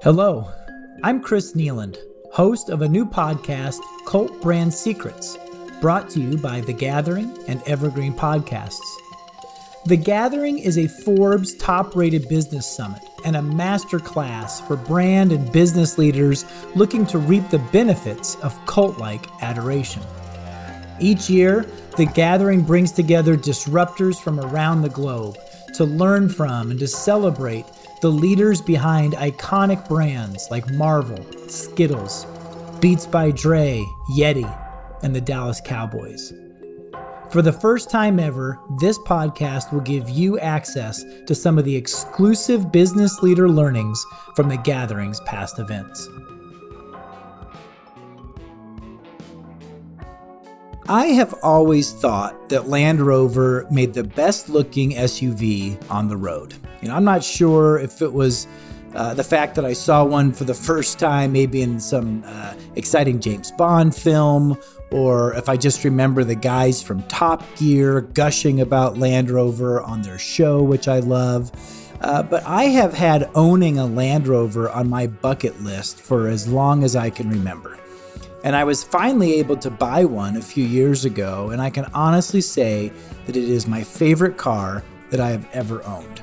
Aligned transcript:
Hello, 0.00 0.48
I'm 1.02 1.20
Chris 1.20 1.54
Nealand, 1.54 1.96
host 2.32 2.70
of 2.70 2.82
a 2.82 2.88
new 2.88 3.04
podcast, 3.04 3.80
Cult 4.06 4.40
Brand 4.40 4.72
Secrets, 4.72 5.36
brought 5.80 6.08
to 6.10 6.20
you 6.20 6.38
by 6.38 6.60
The 6.60 6.72
Gathering 6.72 7.36
and 7.48 7.60
Evergreen 7.64 8.12
Podcasts. 8.12 8.78
The 9.86 9.96
Gathering 9.96 10.60
is 10.60 10.78
a 10.78 10.86
Forbes 10.86 11.52
top 11.56 11.96
rated 11.96 12.28
business 12.28 12.64
summit 12.64 13.02
and 13.24 13.34
a 13.34 13.40
masterclass 13.40 14.64
for 14.68 14.76
brand 14.76 15.32
and 15.32 15.50
business 15.50 15.98
leaders 15.98 16.44
looking 16.76 17.04
to 17.06 17.18
reap 17.18 17.50
the 17.50 17.58
benefits 17.58 18.36
of 18.36 18.56
cult 18.66 18.98
like 18.98 19.26
adoration. 19.42 20.02
Each 21.00 21.28
year, 21.28 21.66
The 21.96 22.06
Gathering 22.06 22.62
brings 22.62 22.92
together 22.92 23.36
disruptors 23.36 24.22
from 24.22 24.38
around 24.38 24.82
the 24.82 24.90
globe 24.90 25.38
to 25.74 25.84
learn 25.84 26.28
from 26.28 26.70
and 26.70 26.78
to 26.78 26.86
celebrate 26.86 27.66
the 28.00 28.10
leaders 28.10 28.60
behind 28.60 29.14
iconic 29.14 29.88
brands 29.88 30.46
like 30.50 30.70
Marvel, 30.72 31.24
Skittles, 31.48 32.26
Beats 32.80 33.06
by 33.06 33.30
Dre, 33.30 33.84
Yeti, 34.10 34.48
and 35.02 35.14
the 35.14 35.20
Dallas 35.20 35.60
Cowboys. 35.64 36.32
For 37.30 37.42
the 37.42 37.52
first 37.52 37.90
time 37.90 38.18
ever, 38.18 38.58
this 38.78 38.98
podcast 39.00 39.72
will 39.72 39.82
give 39.82 40.08
you 40.08 40.38
access 40.38 41.04
to 41.26 41.34
some 41.34 41.58
of 41.58 41.64
the 41.64 41.76
exclusive 41.76 42.72
business 42.72 43.22
leader 43.22 43.50
learnings 43.50 44.04
from 44.34 44.48
the 44.48 44.56
gathering's 44.56 45.20
past 45.20 45.58
events. 45.58 46.08
I 50.90 51.08
have 51.08 51.34
always 51.42 51.92
thought 51.92 52.48
that 52.48 52.70
Land 52.70 53.02
Rover 53.02 53.66
made 53.70 53.92
the 53.92 54.04
best 54.04 54.48
looking 54.48 54.92
SUV 54.92 55.78
on 55.90 56.08
the 56.08 56.16
road. 56.16 56.54
You 56.80 56.88
know, 56.88 56.94
I'm 56.94 57.04
not 57.04 57.22
sure 57.22 57.78
if 57.78 58.00
it 58.00 58.10
was 58.10 58.46
uh, 58.94 59.12
the 59.12 59.22
fact 59.22 59.54
that 59.56 59.66
I 59.66 59.74
saw 59.74 60.02
one 60.02 60.32
for 60.32 60.44
the 60.44 60.54
first 60.54 60.98
time, 60.98 61.30
maybe 61.30 61.60
in 61.60 61.78
some 61.78 62.22
uh, 62.24 62.54
exciting 62.74 63.20
James 63.20 63.52
Bond 63.52 63.94
film, 63.94 64.56
or 64.90 65.34
if 65.34 65.50
I 65.50 65.58
just 65.58 65.84
remember 65.84 66.24
the 66.24 66.34
guys 66.34 66.82
from 66.82 67.02
Top 67.02 67.44
Gear 67.56 68.00
gushing 68.00 68.62
about 68.62 68.96
Land 68.96 69.28
Rover 69.28 69.82
on 69.82 70.00
their 70.00 70.18
show, 70.18 70.62
which 70.62 70.88
I 70.88 71.00
love. 71.00 71.52
Uh, 72.00 72.22
but 72.22 72.42
I 72.46 72.64
have 72.64 72.94
had 72.94 73.28
owning 73.34 73.78
a 73.78 73.84
Land 73.84 74.26
Rover 74.26 74.70
on 74.70 74.88
my 74.88 75.06
bucket 75.06 75.60
list 75.60 76.00
for 76.00 76.28
as 76.28 76.48
long 76.48 76.82
as 76.82 76.96
I 76.96 77.10
can 77.10 77.28
remember. 77.28 77.78
And 78.44 78.54
I 78.54 78.62
was 78.62 78.84
finally 78.84 79.34
able 79.34 79.56
to 79.56 79.70
buy 79.70 80.04
one 80.04 80.36
a 80.36 80.42
few 80.42 80.64
years 80.64 81.04
ago, 81.04 81.50
and 81.50 81.60
I 81.60 81.70
can 81.70 81.86
honestly 81.92 82.40
say 82.40 82.92
that 83.26 83.36
it 83.36 83.44
is 83.44 83.66
my 83.66 83.82
favorite 83.82 84.36
car 84.36 84.84
that 85.10 85.20
I 85.20 85.30
have 85.30 85.48
ever 85.52 85.84
owned. 85.84 86.22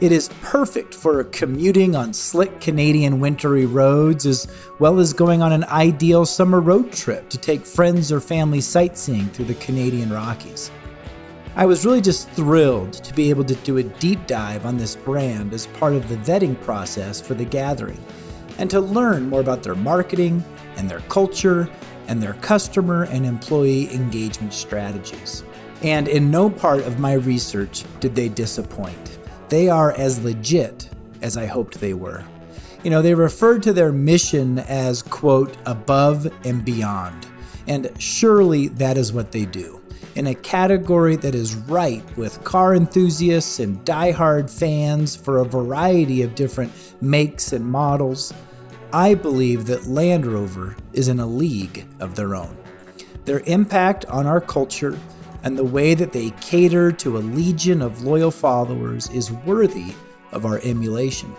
It 0.00 0.12
is 0.12 0.30
perfect 0.40 0.94
for 0.94 1.24
commuting 1.24 1.94
on 1.96 2.12
slick 2.12 2.60
Canadian 2.60 3.20
wintry 3.20 3.66
roads, 3.66 4.26
as 4.26 4.46
well 4.78 4.98
as 4.98 5.12
going 5.12 5.42
on 5.42 5.52
an 5.52 5.64
ideal 5.64 6.26
summer 6.26 6.60
road 6.60 6.92
trip 6.92 7.28
to 7.30 7.38
take 7.38 7.66
friends 7.66 8.12
or 8.12 8.20
family 8.20 8.60
sightseeing 8.60 9.26
through 9.28 9.44
the 9.46 9.54
Canadian 9.54 10.12
Rockies. 10.12 10.70
I 11.54 11.66
was 11.66 11.84
really 11.84 12.00
just 12.00 12.30
thrilled 12.30 12.92
to 12.94 13.14
be 13.14 13.30
able 13.30 13.44
to 13.44 13.54
do 13.56 13.78
a 13.78 13.82
deep 13.82 14.26
dive 14.26 14.64
on 14.64 14.76
this 14.76 14.96
brand 14.96 15.52
as 15.52 15.66
part 15.66 15.92
of 15.94 16.08
the 16.08 16.16
vetting 16.16 16.60
process 16.62 17.20
for 17.20 17.34
the 17.34 17.44
gathering, 17.44 18.00
and 18.58 18.70
to 18.70 18.80
learn 18.80 19.28
more 19.28 19.40
about 19.40 19.62
their 19.62 19.74
marketing 19.74 20.42
and 20.82 20.90
their 20.90 21.00
culture 21.08 21.70
and 22.08 22.20
their 22.20 22.34
customer 22.34 23.04
and 23.04 23.24
employee 23.24 23.88
engagement 23.94 24.52
strategies. 24.52 25.44
And 25.82 26.08
in 26.08 26.28
no 26.28 26.50
part 26.50 26.80
of 26.80 26.98
my 26.98 27.12
research 27.14 27.84
did 28.00 28.16
they 28.16 28.28
disappoint 28.28 29.18
they 29.48 29.68
are 29.68 29.92
as 29.98 30.24
legit 30.24 30.88
as 31.20 31.36
I 31.36 31.44
hoped 31.44 31.78
they 31.78 31.92
were. 31.92 32.24
You 32.84 32.90
know, 32.90 33.02
they 33.02 33.12
referred 33.12 33.62
to 33.64 33.74
their 33.74 33.92
mission 33.92 34.60
as, 34.60 35.02
quote, 35.02 35.54
above 35.66 36.26
and 36.46 36.64
beyond. 36.64 37.26
And 37.66 37.92
surely 37.98 38.68
that 38.68 38.96
is 38.96 39.12
what 39.12 39.30
they 39.30 39.44
do. 39.44 39.82
In 40.14 40.28
a 40.28 40.34
category 40.34 41.16
that 41.16 41.34
is 41.34 41.54
right 41.54 42.02
with 42.16 42.42
car 42.44 42.74
enthusiasts 42.74 43.60
and 43.60 43.84
die-hard 43.84 44.50
fans 44.50 45.14
for 45.14 45.36
a 45.36 45.44
variety 45.44 46.22
of 46.22 46.34
different 46.34 46.72
makes 47.02 47.52
and 47.52 47.66
models, 47.66 48.32
I 48.94 49.14
believe 49.14 49.64
that 49.68 49.86
Land 49.86 50.26
Rover 50.26 50.76
is 50.92 51.08
in 51.08 51.18
a 51.18 51.26
league 51.26 51.86
of 51.98 52.14
their 52.14 52.34
own. 52.34 52.54
Their 53.24 53.40
impact 53.46 54.04
on 54.04 54.26
our 54.26 54.38
culture 54.38 54.98
and 55.44 55.56
the 55.56 55.64
way 55.64 55.94
that 55.94 56.12
they 56.12 56.28
cater 56.42 56.92
to 56.92 57.16
a 57.16 57.20
legion 57.20 57.80
of 57.80 58.02
loyal 58.02 58.30
followers 58.30 59.08
is 59.08 59.32
worthy 59.32 59.94
of 60.32 60.44
our 60.44 60.60
emulation. 60.62 61.34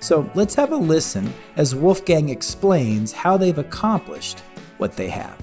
So 0.00 0.28
let's 0.34 0.56
have 0.56 0.72
a 0.72 0.76
listen 0.76 1.32
as 1.54 1.72
Wolfgang 1.72 2.30
explains 2.30 3.12
how 3.12 3.36
they've 3.36 3.58
accomplished 3.58 4.40
what 4.78 4.96
they 4.96 5.08
have. 5.08 5.38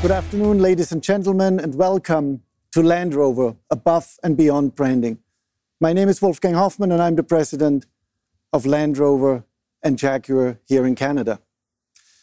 Good 0.00 0.12
afternoon, 0.12 0.60
ladies 0.60 0.92
and 0.92 1.02
gentlemen, 1.02 1.60
and 1.60 1.74
welcome 1.74 2.40
to 2.72 2.82
Land 2.82 3.14
Rover 3.14 3.54
Above 3.70 4.16
and 4.22 4.34
Beyond 4.34 4.74
Branding. 4.74 5.18
My 5.80 5.92
name 5.92 6.08
is 6.08 6.20
Wolfgang 6.20 6.54
Hoffmann, 6.54 6.90
and 6.90 7.00
I'm 7.00 7.14
the 7.14 7.22
president 7.22 7.86
of 8.52 8.66
Land 8.66 8.98
Rover 8.98 9.44
and 9.80 9.96
Jaguar 9.96 10.58
here 10.64 10.84
in 10.84 10.96
Canada. 10.96 11.38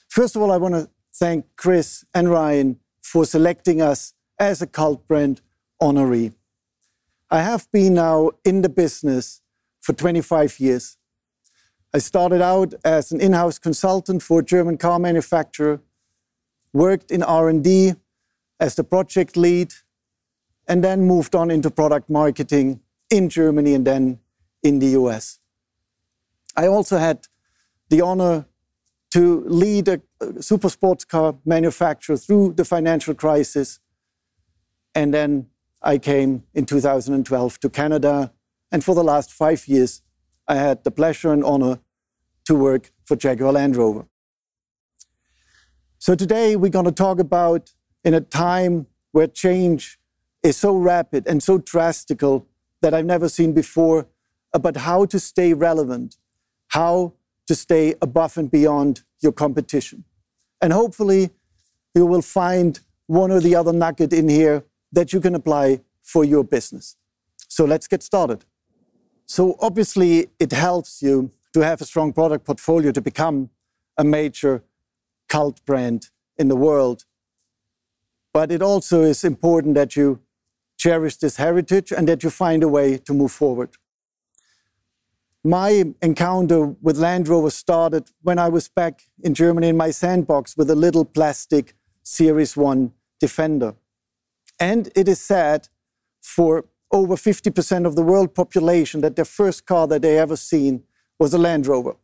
First 0.09 0.35
of 0.35 0.41
all, 0.41 0.51
I 0.51 0.57
want 0.57 0.73
to 0.73 0.89
thank 1.13 1.45
Chris 1.55 2.03
and 2.13 2.29
Ryan 2.29 2.81
for 3.01 3.23
selecting 3.23 3.81
us 3.81 4.13
as 4.37 4.61
a 4.61 4.67
cult 4.67 5.07
brand 5.07 5.39
honoree. 5.81 6.33
I 7.31 7.43
have 7.43 7.71
been 7.71 7.93
now 7.93 8.31
in 8.43 8.61
the 8.61 8.67
business 8.67 9.41
for 9.79 9.93
25 9.93 10.59
years. 10.59 10.97
I 11.93 11.99
started 11.99 12.41
out 12.41 12.73
as 12.83 13.13
an 13.13 13.21
in-house 13.21 13.57
consultant 13.57 14.21
for 14.21 14.41
a 14.41 14.43
German 14.43 14.77
car 14.77 14.99
manufacturer, 14.99 15.79
worked 16.73 17.09
in 17.09 17.23
R&D 17.23 17.93
as 18.59 18.75
the 18.75 18.83
project 18.83 19.37
lead, 19.37 19.73
and 20.67 20.83
then 20.83 21.03
moved 21.03 21.35
on 21.35 21.49
into 21.49 21.71
product 21.71 22.09
marketing 22.09 22.81
in 23.09 23.29
Germany 23.29 23.73
and 23.73 23.85
then 23.85 24.19
in 24.63 24.79
the 24.79 24.87
US. 24.99 25.39
I 26.55 26.67
also 26.67 26.97
had 26.97 27.27
the 27.89 28.01
honor 28.01 28.45
to 29.11 29.43
lead 29.47 29.87
a 29.87 30.01
super 30.41 30.69
sports 30.69 31.05
car 31.05 31.35
manufacturer 31.45 32.17
through 32.17 32.53
the 32.53 32.65
financial 32.65 33.13
crisis. 33.13 33.79
And 34.93 35.13
then 35.13 35.47
I 35.81 35.97
came 35.97 36.43
in 36.53 36.65
2012 36.65 37.59
to 37.59 37.69
Canada. 37.69 38.33
And 38.71 38.83
for 38.83 38.95
the 38.95 39.03
last 39.03 39.31
five 39.31 39.67
years, 39.67 40.01
I 40.47 40.55
had 40.55 40.83
the 40.83 40.91
pleasure 40.91 41.31
and 41.31 41.43
honor 41.43 41.79
to 42.45 42.55
work 42.55 42.91
for 43.05 43.15
Jaguar 43.15 43.53
Land 43.53 43.75
Rover. 43.75 44.05
So 45.97 46.15
today 46.15 46.55
we're 46.55 46.69
going 46.69 46.85
to 46.85 46.91
talk 46.91 47.19
about 47.19 47.73
in 48.03 48.13
a 48.13 48.21
time 48.21 48.87
where 49.11 49.27
change 49.27 49.97
is 50.43 50.57
so 50.57 50.75
rapid 50.75 51.25
and 51.27 51.41
so 51.41 51.57
drastical 51.57 52.47
that 52.85 52.93
I've 52.93 53.07
never 53.07 53.27
seen 53.27 53.51
before 53.51 54.01
uh, 54.01 54.05
about 54.53 54.77
how 54.77 55.05
to 55.05 55.19
stay 55.19 55.55
relevant, 55.55 56.17
how 56.67 57.13
to 57.47 57.55
stay 57.55 57.95
above 57.99 58.37
and 58.37 58.51
beyond 58.51 59.01
your 59.23 59.31
competition. 59.31 60.03
And 60.61 60.71
hopefully, 60.71 61.31
you 61.95 62.05
will 62.05 62.21
find 62.21 62.79
one 63.07 63.31
or 63.31 63.39
the 63.39 63.55
other 63.55 63.73
nugget 63.73 64.13
in 64.13 64.29
here 64.29 64.63
that 64.91 65.13
you 65.13 65.19
can 65.19 65.33
apply 65.33 65.81
for 66.03 66.23
your 66.23 66.43
business. 66.43 66.95
So 67.47 67.65
let's 67.65 67.87
get 67.87 68.03
started. 68.03 68.45
So, 69.25 69.55
obviously, 69.59 70.27
it 70.39 70.51
helps 70.51 71.01
you 71.01 71.31
to 71.53 71.61
have 71.61 71.81
a 71.81 71.85
strong 71.85 72.13
product 72.13 72.45
portfolio 72.45 72.91
to 72.91 73.01
become 73.01 73.49
a 73.97 74.03
major 74.03 74.63
cult 75.27 75.65
brand 75.65 76.11
in 76.37 76.49
the 76.49 76.55
world. 76.55 77.05
But 78.31 78.51
it 78.51 78.61
also 78.61 79.01
is 79.01 79.23
important 79.23 79.73
that 79.73 79.95
you 79.95 80.19
cherish 80.85 81.15
this 81.17 81.37
heritage 81.37 81.91
and 81.91 82.07
that 82.07 82.21
you 82.23 82.29
find 82.29 82.61
a 82.61 82.67
way 82.67 82.97
to 83.07 83.11
move 83.11 83.31
forward. 83.31 83.71
My 85.43 85.69
encounter 86.01 86.61
with 86.85 86.97
Land 86.97 87.27
Rover 87.27 87.49
started 87.49 88.03
when 88.21 88.37
I 88.37 88.49
was 88.49 88.67
back 88.67 88.95
in 89.23 89.33
Germany 89.33 89.69
in 89.69 89.77
my 89.77 89.89
sandbox 89.89 90.55
with 90.55 90.69
a 90.69 90.75
little 90.75 91.03
plastic 91.03 91.73
Series 92.03 92.55
1 92.55 92.91
Defender. 93.19 93.73
And 94.59 94.91
it 94.95 95.07
is 95.07 95.19
said 95.19 95.69
for 96.21 96.65
over 96.91 97.15
50% 97.15 97.87
of 97.87 97.95
the 97.95 98.03
world 98.03 98.35
population 98.35 99.01
that 99.01 99.15
their 99.15 99.31
first 99.39 99.65
car 99.65 99.87
that 99.87 100.03
they 100.03 100.19
ever 100.19 100.35
seen 100.35 100.83
was 101.17 101.33
a 101.33 101.39
Land 101.39 101.65
Rover. 101.65 101.95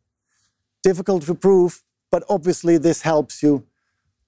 Difficult 0.81 1.21
to 1.27 1.35
prove, 1.35 1.83
but 2.09 2.23
obviously 2.27 2.79
this 2.79 3.03
helps 3.03 3.43
you 3.43 3.63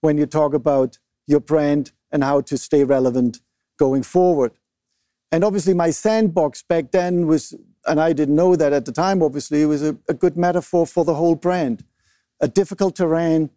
when 0.02 0.20
you 0.20 0.28
talk 0.28 0.54
about 0.54 1.00
your 1.26 1.40
brand 1.40 1.92
and 2.12 2.24
how 2.24 2.42
to 2.42 2.56
stay 2.56 2.84
relevant 2.84 3.40
going 3.78 4.04
forward. 4.04 4.52
And 5.32 5.44
obviously, 5.44 5.74
my 5.74 5.90
sandbox 5.90 6.64
back 6.64 6.92
then 6.92 7.28
was 7.28 7.56
and 7.86 8.00
I 8.00 8.14
didn't 8.14 8.36
know 8.36 8.56
that 8.56 8.74
at 8.74 8.86
the 8.86 8.92
time, 8.92 9.22
obviously, 9.22 9.62
it 9.62 9.66
was 9.66 9.84
a, 9.84 9.98
a 10.08 10.14
good 10.14 10.38
metaphor 10.38 10.88
for 10.88 11.04
the 11.04 11.16
whole 11.16 11.36
brand. 11.36 11.84
A 12.40 12.48
difficult 12.48 12.96
terrain, 12.96 13.50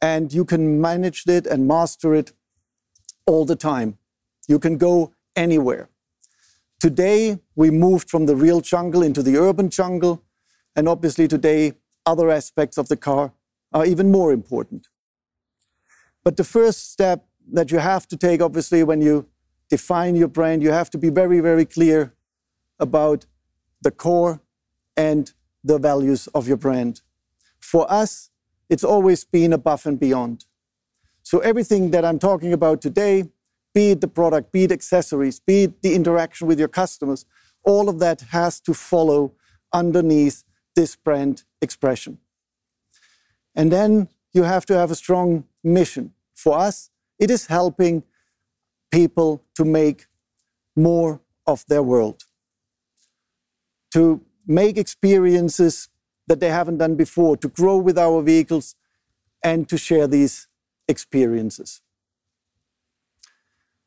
and 0.00 0.32
you 0.32 0.44
can 0.44 0.80
manage 0.80 1.24
it 1.26 1.46
and 1.46 1.66
master 1.66 2.14
it 2.14 2.32
all 3.26 3.44
the 3.44 3.56
time. 3.56 3.98
You 4.48 4.58
can 4.58 4.78
go 4.78 5.12
anywhere. 5.34 5.88
Today, 6.80 7.38
we 7.54 7.70
moved 7.70 8.10
from 8.10 8.26
the 8.26 8.36
real 8.36 8.60
jungle 8.60 9.02
into 9.02 9.22
the 9.22 9.36
urban 9.36 9.70
jungle, 9.70 10.22
and 10.74 10.88
obviously 10.88 11.28
today, 11.28 11.74
other 12.04 12.30
aspects 12.30 12.78
of 12.78 12.88
the 12.88 12.96
car 12.96 13.32
are 13.72 13.86
even 13.86 14.10
more 14.10 14.32
important. 14.32 14.88
But 16.24 16.36
the 16.36 16.44
first 16.44 16.92
step 16.92 17.24
that 17.52 17.70
you 17.70 17.78
have 17.78 18.06
to 18.08 18.16
take, 18.16 18.40
obviously, 18.42 18.82
when 18.82 19.00
you 19.00 19.26
define 19.68 20.16
your 20.16 20.28
brand, 20.28 20.62
you 20.62 20.70
have 20.70 20.90
to 20.90 20.98
be 20.98 21.10
very, 21.10 21.40
very 21.40 21.64
clear 21.64 22.14
about 22.78 23.26
the 23.82 23.90
core 23.90 24.40
and 24.96 25.32
the 25.62 25.78
values 25.78 26.26
of 26.28 26.46
your 26.46 26.56
brand. 26.56 27.02
For 27.58 27.90
us, 27.90 28.30
it's 28.68 28.84
always 28.84 29.24
been 29.24 29.52
above 29.52 29.86
and 29.86 29.98
beyond. 29.98 30.44
So 31.22 31.40
everything 31.40 31.90
that 31.90 32.04
I'm 32.04 32.18
talking 32.18 32.52
about 32.52 32.80
today, 32.80 33.24
be 33.74 33.90
it 33.90 34.00
the 34.00 34.08
product, 34.08 34.52
be 34.52 34.64
it 34.64 34.72
accessories, 34.72 35.40
be 35.40 35.64
it 35.64 35.82
the 35.82 35.94
interaction 35.94 36.46
with 36.46 36.58
your 36.58 36.68
customers, 36.68 37.24
all 37.64 37.88
of 37.88 37.98
that 37.98 38.20
has 38.30 38.60
to 38.60 38.72
follow 38.72 39.32
underneath 39.72 40.44
this 40.74 40.94
brand 40.94 41.44
expression. 41.60 42.18
And 43.54 43.72
then 43.72 44.08
you 44.32 44.44
have 44.44 44.66
to 44.66 44.74
have 44.74 44.90
a 44.90 44.94
strong 44.94 45.44
mission. 45.64 46.12
For 46.34 46.56
us, 46.56 46.90
it 47.18 47.30
is 47.30 47.46
helping 47.46 48.04
people 48.90 49.44
to 49.54 49.64
make 49.64 50.06
more 50.74 51.20
of 51.46 51.64
their 51.68 51.82
world, 51.82 52.24
to 53.92 54.20
make 54.46 54.76
experiences 54.76 55.88
that 56.26 56.40
they 56.40 56.50
haven't 56.50 56.78
done 56.78 56.96
before, 56.96 57.36
to 57.36 57.48
grow 57.48 57.76
with 57.76 57.98
our 57.98 58.22
vehicles, 58.22 58.74
and 59.42 59.68
to 59.68 59.78
share 59.78 60.06
these 60.06 60.48
experiences. 60.88 61.80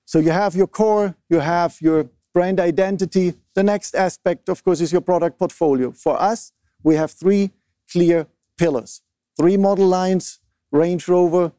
So 0.06 0.20
you 0.20 0.32
have 0.32 0.56
your 0.56 0.68
core, 0.68 1.16
you 1.30 1.40
have 1.40 1.78
your 1.82 2.10
brand 2.34 2.60
identity. 2.60 3.36
The 3.54 3.64
next 3.64 3.96
aspect, 3.96 4.50
of 4.50 4.64
course, 4.64 4.82
is 4.82 4.92
your 4.92 5.02
product 5.02 5.38
portfolio. 5.38 5.92
For 5.92 6.20
us, 6.20 6.52
we 6.84 6.96
have 6.96 7.12
three 7.12 7.52
clear 7.92 8.28
pillars, 8.58 9.02
three 9.38 9.58
model 9.58 9.88
lines, 9.88 10.40
Range 10.72 11.08
Rover, 11.08 11.52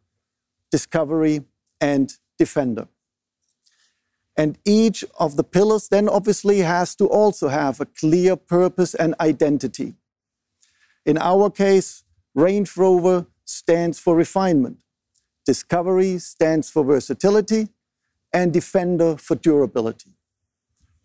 Discovery, 0.70 1.42
and 1.80 2.16
Defender. 2.38 2.88
And 4.36 4.58
each 4.64 5.04
of 5.18 5.36
the 5.36 5.44
pillars 5.44 5.88
then 5.88 6.08
obviously 6.08 6.58
has 6.60 6.94
to 6.96 7.06
also 7.06 7.48
have 7.48 7.80
a 7.80 7.86
clear 7.86 8.36
purpose 8.36 8.94
and 8.94 9.14
identity. 9.20 9.94
In 11.04 11.18
our 11.18 11.50
case, 11.50 12.04
Range 12.34 12.76
Rover 12.76 13.26
stands 13.44 13.98
for 13.98 14.14
refinement, 14.14 14.78
Discovery 15.44 16.18
stands 16.18 16.70
for 16.70 16.84
versatility, 16.84 17.68
and 18.32 18.52
Defender 18.52 19.16
for 19.16 19.34
durability. 19.34 20.10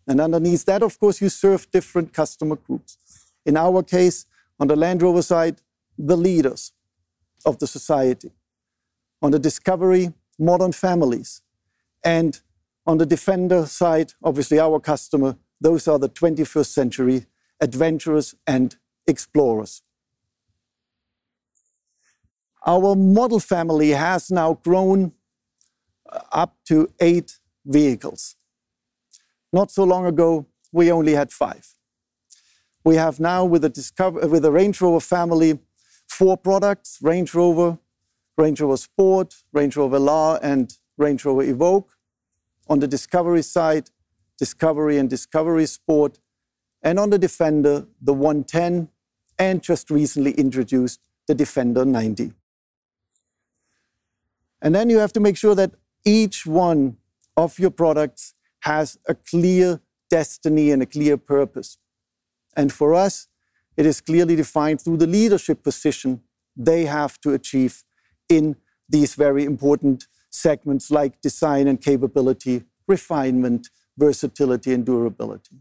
And 0.07 0.21
underneath 0.21 0.65
that, 0.65 0.83
of 0.83 0.99
course, 0.99 1.19
you 1.21 1.29
serve 1.29 1.69
different 1.71 2.13
customer 2.13 2.55
groups. 2.55 2.97
In 3.45 3.57
our 3.57 3.81
case, 3.81 4.27
on 4.59 4.67
the 4.67 4.75
Land 4.75 5.01
Rover 5.01 5.23
side, 5.23 5.57
the 5.97 6.15
leaders 6.15 6.73
of 7.45 7.57
the 7.59 7.67
society. 7.67 8.31
On 9.21 9.31
the 9.31 9.39
Discovery, 9.39 10.13
modern 10.37 10.71
families. 10.71 11.41
And 12.03 12.39
on 12.85 12.97
the 12.97 13.05
Defender 13.05 13.65
side, 13.65 14.13
obviously 14.23 14.59
our 14.59 14.79
customer, 14.79 15.37
those 15.59 15.87
are 15.87 15.97
the 15.97 16.09
21st 16.09 16.67
century 16.67 17.25
adventurers 17.61 18.35
and 18.45 18.75
explorers. 19.07 19.81
Our 22.65 22.95
model 22.95 23.39
family 23.39 23.91
has 23.91 24.31
now 24.31 24.59
grown 24.63 25.13
uh, 26.11 26.19
up 26.31 26.55
to 26.65 26.89
eight 26.99 27.39
vehicles. 27.65 28.35
Not 29.53 29.71
so 29.71 29.83
long 29.83 30.05
ago, 30.05 30.47
we 30.71 30.91
only 30.91 31.13
had 31.13 31.31
five. 31.31 31.75
We 32.83 32.95
have 32.95 33.19
now, 33.19 33.45
with 33.45 33.61
the, 33.61 33.69
Discover, 33.69 34.27
with 34.27 34.43
the 34.43 34.51
Range 34.51 34.79
Rover 34.81 34.99
family, 34.99 35.59
four 36.07 36.37
products 36.37 36.99
Range 37.01 37.33
Rover, 37.33 37.79
Range 38.37 38.59
Rover 38.61 38.77
Sport, 38.77 39.35
Range 39.53 39.75
Rover 39.77 39.97
Velar, 39.97 40.39
and 40.41 40.77
Range 40.97 41.23
Rover 41.23 41.43
Evoque. 41.43 41.94
On 42.67 42.79
the 42.79 42.87
Discovery 42.87 43.41
side, 43.41 43.89
Discovery 44.37 44.97
and 44.97 45.09
Discovery 45.09 45.65
Sport. 45.65 46.19
And 46.81 46.99
on 46.99 47.09
the 47.09 47.17
Defender, 47.17 47.87
the 48.01 48.13
110, 48.13 48.89
and 49.39 49.61
just 49.61 49.89
recently 49.89 50.31
introduced 50.31 51.01
the 51.27 51.35
Defender 51.35 51.85
90. 51.85 52.33
And 54.61 54.73
then 54.73 54.89
you 54.89 54.97
have 54.99 55.13
to 55.13 55.19
make 55.19 55.37
sure 55.37 55.55
that 55.55 55.71
each 56.05 56.45
one 56.45 56.97
of 57.37 57.59
your 57.59 57.71
products 57.71 58.33
has 58.61 58.97
a 59.07 59.15
clear 59.15 59.81
destiny 60.09 60.71
and 60.71 60.81
a 60.81 60.85
clear 60.85 61.17
purpose. 61.17 61.77
And 62.55 62.71
for 62.71 62.93
us, 62.93 63.27
it 63.77 63.85
is 63.85 64.01
clearly 64.01 64.35
defined 64.35 64.81
through 64.81 64.97
the 64.97 65.07
leadership 65.07 65.63
position 65.63 66.21
they 66.55 66.85
have 66.85 67.19
to 67.21 67.33
achieve 67.33 67.83
in 68.29 68.55
these 68.87 69.15
very 69.15 69.43
important 69.43 70.07
segments 70.35 70.91
like 70.91 71.21
design 71.21 71.67
and 71.67 71.81
capability, 71.81 72.63
refinement, 72.87 73.69
versatility, 73.97 74.73
and 74.73 74.85
durability. 74.85 75.57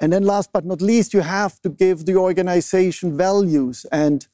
And 0.00 0.12
then 0.12 0.24
last 0.24 0.52
but 0.52 0.64
not 0.64 0.80
least, 0.80 1.12
you 1.14 1.20
have 1.20 1.60
to 1.62 1.68
give 1.68 2.06
the 2.06 2.16
organization 2.16 3.16
values 3.16 3.84
and 3.92 4.26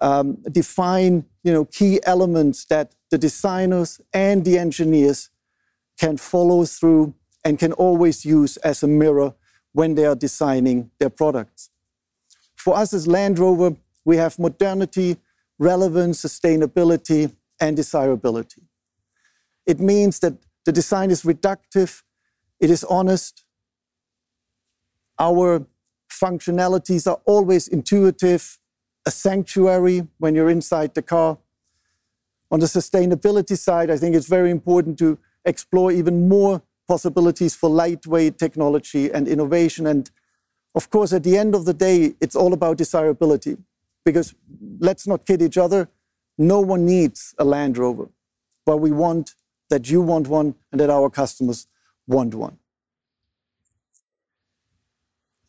um, 0.00 0.38
define 0.50 1.24
you 1.42 1.52
know, 1.52 1.64
key 1.64 2.00
elements 2.04 2.64
that 2.66 2.94
the 3.10 3.18
designers 3.18 4.00
and 4.12 4.44
the 4.44 4.58
engineers 4.58 5.30
can 5.98 6.16
follow 6.16 6.64
through 6.64 7.14
and 7.44 7.58
can 7.58 7.72
always 7.72 8.24
use 8.24 8.56
as 8.58 8.82
a 8.82 8.88
mirror 8.88 9.34
when 9.72 9.94
they 9.94 10.04
are 10.04 10.14
designing 10.14 10.90
their 10.98 11.10
products. 11.10 11.70
For 12.56 12.76
us 12.76 12.92
as 12.92 13.06
Land 13.06 13.38
Rover, 13.38 13.76
we 14.04 14.16
have 14.16 14.38
modernity, 14.38 15.16
relevance, 15.58 16.22
sustainability, 16.22 17.34
and 17.60 17.76
desirability. 17.76 18.62
It 19.66 19.80
means 19.80 20.20
that 20.20 20.34
the 20.64 20.72
design 20.72 21.10
is 21.10 21.22
reductive, 21.22 22.02
it 22.60 22.70
is 22.70 22.84
honest, 22.84 23.44
our 25.18 25.66
functionalities 26.10 27.06
are 27.10 27.20
always 27.24 27.68
intuitive, 27.68 28.58
a 29.06 29.10
sanctuary 29.10 30.06
when 30.18 30.34
you're 30.34 30.50
inside 30.50 30.94
the 30.94 31.02
car. 31.02 31.38
On 32.50 32.60
the 32.60 32.66
sustainability 32.66 33.58
side, 33.58 33.90
I 33.90 33.96
think 33.96 34.14
it's 34.14 34.28
very 34.28 34.50
important 34.50 34.98
to 34.98 35.18
explore 35.44 35.92
even 35.92 36.28
more 36.28 36.62
possibilities 36.86 37.54
for 37.54 37.68
lightweight 37.68 38.38
technology 38.38 39.10
and 39.10 39.28
innovation. 39.28 39.86
And 39.86 40.10
of 40.74 40.88
course, 40.90 41.12
at 41.12 41.24
the 41.24 41.36
end 41.36 41.54
of 41.54 41.64
the 41.64 41.74
day, 41.74 42.14
it's 42.20 42.36
all 42.36 42.52
about 42.52 42.78
desirability. 42.78 43.58
Because 44.04 44.34
let's 44.78 45.06
not 45.06 45.26
kid 45.26 45.42
each 45.42 45.58
other, 45.58 45.88
no 46.38 46.60
one 46.60 46.86
needs 46.86 47.34
a 47.38 47.44
Land 47.44 47.76
Rover, 47.76 48.08
but 48.64 48.78
we 48.78 48.90
want 48.90 49.34
that 49.70 49.90
you 49.90 50.00
want 50.00 50.28
one 50.28 50.54
and 50.72 50.80
that 50.80 50.90
our 50.90 51.10
customers 51.10 51.66
want 52.06 52.34
one. 52.34 52.58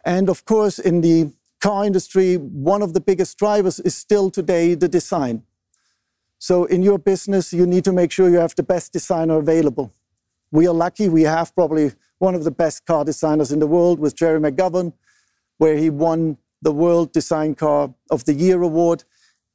And 0.04 0.30
of 0.30 0.46
course, 0.46 0.80
in 0.80 1.02
the 1.02 1.32
car 1.62 1.86
industry, 1.86 2.36
one 2.38 2.82
of 2.82 2.94
the 2.94 3.00
biggest 3.00 3.38
drivers 3.38 3.80
is 3.80 3.96
still 3.96 4.32
today 4.32 4.74
the 4.74 4.88
design. 4.88 5.44
So 6.40 6.66
in 6.66 6.82
your 6.82 6.98
business, 6.98 7.54
you 7.54 7.66
need 7.66 7.84
to 7.84 7.92
make 7.92 8.12
sure 8.12 8.30
you 8.30 8.38
have 8.38 8.56
the 8.56 8.64
best 8.64 8.94
designer 8.94 9.38
available. 9.38 9.92
We 10.52 10.68
are 10.68 10.74
lucky, 10.74 11.10
we 11.10 11.24
have 11.24 11.54
probably 11.54 11.92
one 12.18 12.34
of 12.34 12.44
the 12.44 12.52
best 12.52 12.86
car 12.86 13.06
designers 13.06 13.52
in 13.52 13.60
the 13.60 13.68
world 13.68 14.00
with 14.00 14.16
Gerry 14.16 14.40
McGovern, 14.40 14.94
where 15.58 15.78
he 15.78 15.90
won 15.90 16.38
the 16.62 16.72
World 16.72 17.12
Design 17.12 17.56
Car 17.56 17.94
of 18.10 18.26
the 18.26 18.34
Year 18.34 18.62
award. 18.62 19.04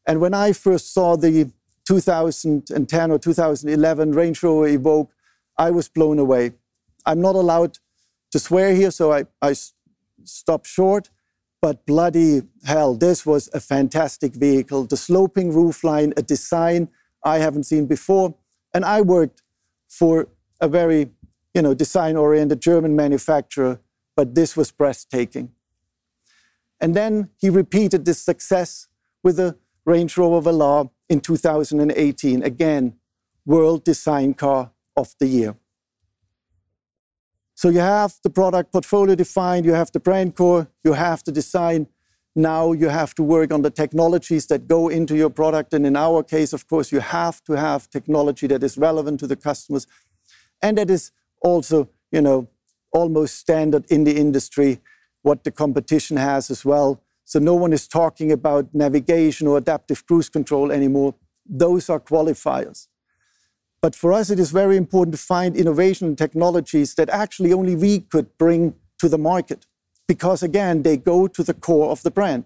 And 0.06 0.20
when 0.20 0.34
I 0.34 0.52
first 0.52 0.92
saw 0.92 1.16
the 1.16 1.50
2010 1.87 3.11
or 3.11 3.18
2011 3.18 4.12
Range 4.12 4.42
Rover 4.42 4.68
Evoque, 4.68 5.08
I 5.58 5.70
was 5.70 5.88
blown 5.88 6.18
away. 6.18 6.52
I'm 7.06 7.20
not 7.20 7.34
allowed 7.34 7.78
to 8.32 8.38
swear 8.38 8.75
here, 8.75 8.90
so 8.90 9.12
I, 9.12 9.25
I 9.40 9.54
stop 10.25 10.66
short. 10.66 11.11
But 11.61 11.87
bloody 11.87 12.42
hell, 12.64 12.94
this 12.94 13.25
was 13.25 13.49
a 13.54 13.61
fantastic 13.61 14.34
vehicle. 14.34 14.84
The 14.84 14.96
sloping 14.96 15.52
roofline, 15.52 16.12
a 16.16 16.23
design 16.23 16.88
I 17.25 17.38
haven't 17.38 17.64
seen 17.64 17.87
before. 17.87 18.34
And 18.75 18.84
I 18.84 19.00
worked 19.00 19.42
for 19.88 20.28
a 20.61 20.68
very, 20.68 21.11
you 21.54 21.62
know, 21.62 21.73
design-oriented 21.73 22.61
German 22.61 22.96
manufacturer, 22.96 23.80
but 24.16 24.34
this 24.34 24.56
was 24.56 24.70
breathtaking. 24.70 25.52
And 26.81 26.95
then 26.95 27.31
he 27.38 27.50
repeated 27.50 28.04
this 28.04 28.21
success 28.21 28.88
with 29.23 29.37
the 29.37 29.57
Range 29.85 30.16
Rover 30.16 30.50
Velar 30.50 30.90
in 31.09 31.21
2018. 31.21 32.43
Again, 32.43 32.95
World 33.47 33.85
Design 33.85 34.35
Car 34.35 34.73
of 34.97 35.14
the 35.19 35.26
Year. 35.26 35.57
So 37.54 37.69
you 37.69 37.81
have 37.81 38.14
the 38.23 38.31
product 38.31 38.73
portfolio 38.73 39.14
defined, 39.14 39.64
you 39.64 39.75
have 39.75 39.93
the 39.93 40.00
brand 40.00 40.35
core, 40.35 40.69
you 40.83 40.95
have 40.95 41.23
the 41.25 41.33
design. 41.33 41.87
Now 42.35 42.73
you 42.73 42.88
have 42.88 43.14
to 43.14 43.23
work 43.23 43.52
on 43.52 43.62
the 43.62 43.71
technologies 43.71 44.47
that 44.49 44.66
go 44.66 44.88
into 44.88 45.16
your 45.16 45.31
product. 45.31 45.73
And 45.73 45.87
in 45.87 45.95
our 45.95 46.25
case, 46.25 46.52
of 46.52 46.66
course, 46.66 46.90
you 46.90 46.99
have 46.99 47.45
to 47.45 47.52
have 47.52 47.88
technology 47.88 48.49
that 48.49 48.64
is 48.64 48.76
relevant 48.76 49.21
to 49.21 49.28
the 49.28 49.37
customers 49.37 49.87
and 50.64 50.78
that 50.78 50.90
is 50.90 51.12
also, 51.43 51.90
you 52.11 52.23
know, 52.23 52.49
almost 52.90 53.37
standard 53.37 53.85
in 53.90 54.04
the 54.04 54.16
industry, 54.16 54.81
what 55.25 55.43
the 55.43 55.50
competition 55.50 56.19
has 56.19 56.50
as 56.50 56.64
well. 56.64 57.00
So 57.25 57.38
no 57.38 57.54
one 57.54 57.73
is 57.73 57.88
talking 57.88 58.31
about 58.31 58.75
navigation 58.75 59.47
or 59.47 59.57
adaptive 59.57 60.07
cruise 60.07 60.28
control 60.28 60.71
anymore. 60.71 61.14
Those 61.47 61.88
are 61.88 61.99
qualifiers. 61.99 62.88
But 63.81 63.95
for 63.95 64.12
us, 64.12 64.28
it 64.28 64.38
is 64.38 64.50
very 64.50 64.76
important 64.76 65.14
to 65.16 65.23
find 65.23 65.57
innovation 65.57 66.14
technologies 66.14 66.95
that 66.97 67.09
actually 67.09 67.54
only 67.54 67.75
we 67.75 68.00
could 68.00 68.37
bring 68.37 68.75
to 68.99 69.09
the 69.09 69.19
market. 69.19 69.66
Because 70.07 70.43
again, 70.43 70.83
they 70.83 70.99
go 70.99 71.26
to 71.26 71.43
the 71.43 71.54
core 71.54 71.90
of 71.90 72.02
the 72.02 72.11
brand. 72.11 72.45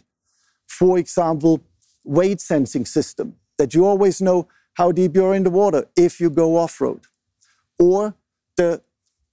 For 0.68 0.99
example, 0.99 1.61
weight 2.04 2.40
sensing 2.40 2.87
system 2.87 3.35
that 3.56 3.75
you 3.75 3.87
always 3.87 4.23
know 4.23 4.47
how 4.75 4.92
deep 4.92 5.16
you're 5.16 5.35
in 5.35 5.42
the 5.42 5.50
water 5.50 5.87
if 5.97 6.20
you 6.20 6.30
go 6.30 6.56
off 6.56 6.80
road. 6.80 7.00
Or 7.80 8.14
the 8.56 8.82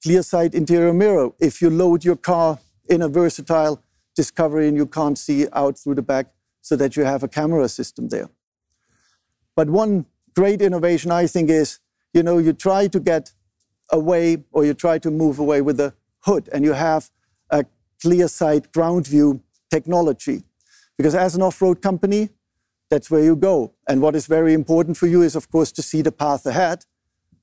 clear 0.04 0.24
sight 0.24 0.56
interior 0.56 0.94
mirror 0.94 1.32
if 1.40 1.62
you 1.62 1.70
load 1.70 2.04
your 2.04 2.16
car 2.16 2.60
in 2.90 3.02
a 3.02 3.10
versatile 3.10 3.82
discovery 4.16 4.68
and 4.68 4.78
you 4.78 4.86
can't 4.86 5.18
see 5.18 5.48
out 5.54 5.78
through 5.78 5.96
the 5.96 6.02
back 6.02 6.28
so 6.62 6.76
that 6.76 6.96
you 6.96 7.04
have 7.04 7.24
a 7.24 7.28
camera 7.28 7.68
system 7.70 8.10
there. 8.10 8.30
But 9.56 9.70
one 9.70 10.06
great 10.36 10.62
innovation, 10.62 11.12
I 11.12 11.28
think, 11.28 11.50
is 11.50 11.80
you 12.14 12.24
know, 12.24 12.38
you 12.38 12.54
try 12.54 12.88
to 12.88 13.00
get 13.00 13.34
away 13.92 14.38
or 14.52 14.66
you 14.66 14.74
try 14.74 14.98
to 14.98 15.12
move 15.12 15.38
away 15.38 15.62
with 15.62 15.78
the 15.78 15.94
hood 16.22 16.50
and 16.54 16.64
you 16.64 16.74
have 16.74 17.12
a 17.50 17.66
clear 18.02 18.28
sight 18.28 18.72
ground 18.72 19.06
view 19.06 19.42
technology. 19.70 20.44
Because 20.98 21.14
as 21.14 21.36
an 21.36 21.42
off 21.42 21.62
road 21.62 21.82
company, 21.82 22.30
that's 22.90 23.12
where 23.12 23.24
you 23.24 23.36
go. 23.36 23.74
And 23.88 24.02
what 24.02 24.16
is 24.16 24.28
very 24.28 24.54
important 24.54 24.96
for 24.96 25.08
you 25.08 25.22
is, 25.24 25.36
of 25.36 25.52
course, 25.52 25.72
to 25.74 25.82
see 25.82 26.02
the 26.02 26.12
path 26.12 26.46
ahead. 26.46 26.86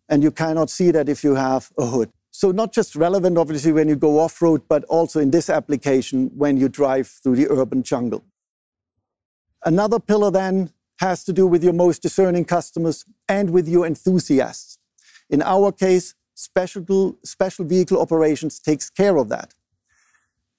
And 0.08 0.22
you 0.22 0.30
cannot 0.30 0.70
see 0.70 0.90
that 0.90 1.08
if 1.08 1.22
you 1.22 1.34
have 1.34 1.70
a 1.76 1.86
hood. 1.86 2.10
So, 2.34 2.50
not 2.50 2.72
just 2.72 2.96
relevant, 2.96 3.36
obviously, 3.36 3.72
when 3.72 3.88
you 3.88 3.94
go 3.94 4.18
off 4.18 4.40
road, 4.40 4.62
but 4.66 4.84
also 4.84 5.20
in 5.20 5.30
this 5.30 5.50
application 5.50 6.30
when 6.34 6.56
you 6.56 6.68
drive 6.68 7.06
through 7.06 7.36
the 7.36 7.46
urban 7.50 7.82
jungle. 7.82 8.24
Another 9.64 10.00
pillar 10.00 10.30
then 10.30 10.72
has 10.98 11.24
to 11.24 11.32
do 11.32 11.46
with 11.46 11.62
your 11.62 11.74
most 11.74 12.00
discerning 12.00 12.46
customers 12.46 13.04
and 13.28 13.50
with 13.50 13.68
your 13.68 13.86
enthusiasts. 13.86 14.78
In 15.28 15.42
our 15.42 15.72
case, 15.72 16.14
special, 16.34 17.18
special 17.22 17.66
vehicle 17.66 18.00
operations 18.00 18.58
takes 18.58 18.88
care 18.88 19.18
of 19.18 19.28
that. 19.28 19.54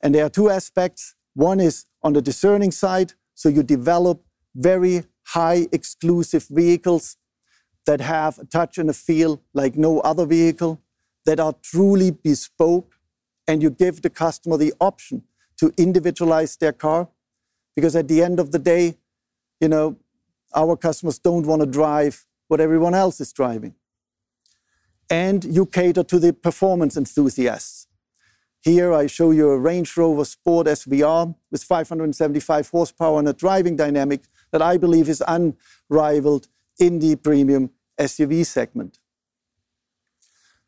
And 0.02 0.14
there 0.14 0.26
are 0.26 0.30
two 0.30 0.52
aspects. 0.52 1.16
One 1.34 1.60
is 1.60 1.86
on 2.04 2.14
the 2.14 2.22
discerning 2.22 2.72
side, 2.72 3.14
so 3.34 3.50
you 3.50 3.64
develop 3.64 4.24
very 4.56 5.06
high 5.24 5.68
exclusive 5.72 6.46
vehicles 6.52 7.18
that 7.88 8.00
have 8.00 8.38
a 8.38 8.46
touch 8.46 8.78
and 8.78 8.92
a 8.92 8.94
feel 8.94 9.42
like 9.54 9.76
no 9.76 10.02
other 10.02 10.26
vehicle, 10.26 10.80
that 11.26 11.40
are 11.40 11.54
truly 11.62 12.12
bespoke, 12.12 12.96
and 13.48 13.62
you 13.62 13.70
give 13.70 14.02
the 14.02 14.10
customer 14.10 14.58
the 14.58 14.74
option 14.80 15.24
to 15.58 15.74
individualize 15.78 16.56
their 16.58 16.74
car. 16.74 17.10
Because 17.76 17.96
at 17.96 18.08
the 18.08 18.22
end 18.22 18.40
of 18.40 18.52
the 18.52 18.60
day, 18.60 18.98
you 19.60 19.68
know, 19.68 19.98
our 20.56 20.76
customers 20.76 21.18
don't 21.20 21.46
want 21.46 21.62
to 21.62 21.66
drive 21.66 22.26
what 22.48 22.60
everyone 22.60 22.94
else 22.94 23.20
is 23.20 23.34
driving. 23.34 23.74
And 25.10 25.44
you 25.44 25.66
cater 25.66 26.04
to 26.04 26.20
the 26.20 26.34
performance 26.34 26.96
enthusiasts. 26.98 27.88
Here 28.62 28.94
I 28.94 29.08
show 29.08 29.32
you 29.32 29.50
a 29.50 29.60
Range 29.60 29.98
Rover 29.98 30.24
Sport 30.24 30.68
SVR 30.68 31.36
with 31.52 31.64
575 31.64 32.70
horsepower 32.70 33.20
and 33.20 33.28
a 33.28 33.34
driving 33.34 33.76
dynamic 33.76 34.22
that 34.52 34.62
I 34.62 34.78
believe 34.78 35.10
is 35.10 35.22
unrivaled 35.28 36.48
in 36.80 37.00
the 37.00 37.16
premium 37.18 37.72
SUV 38.00 38.46
segment. 38.46 39.00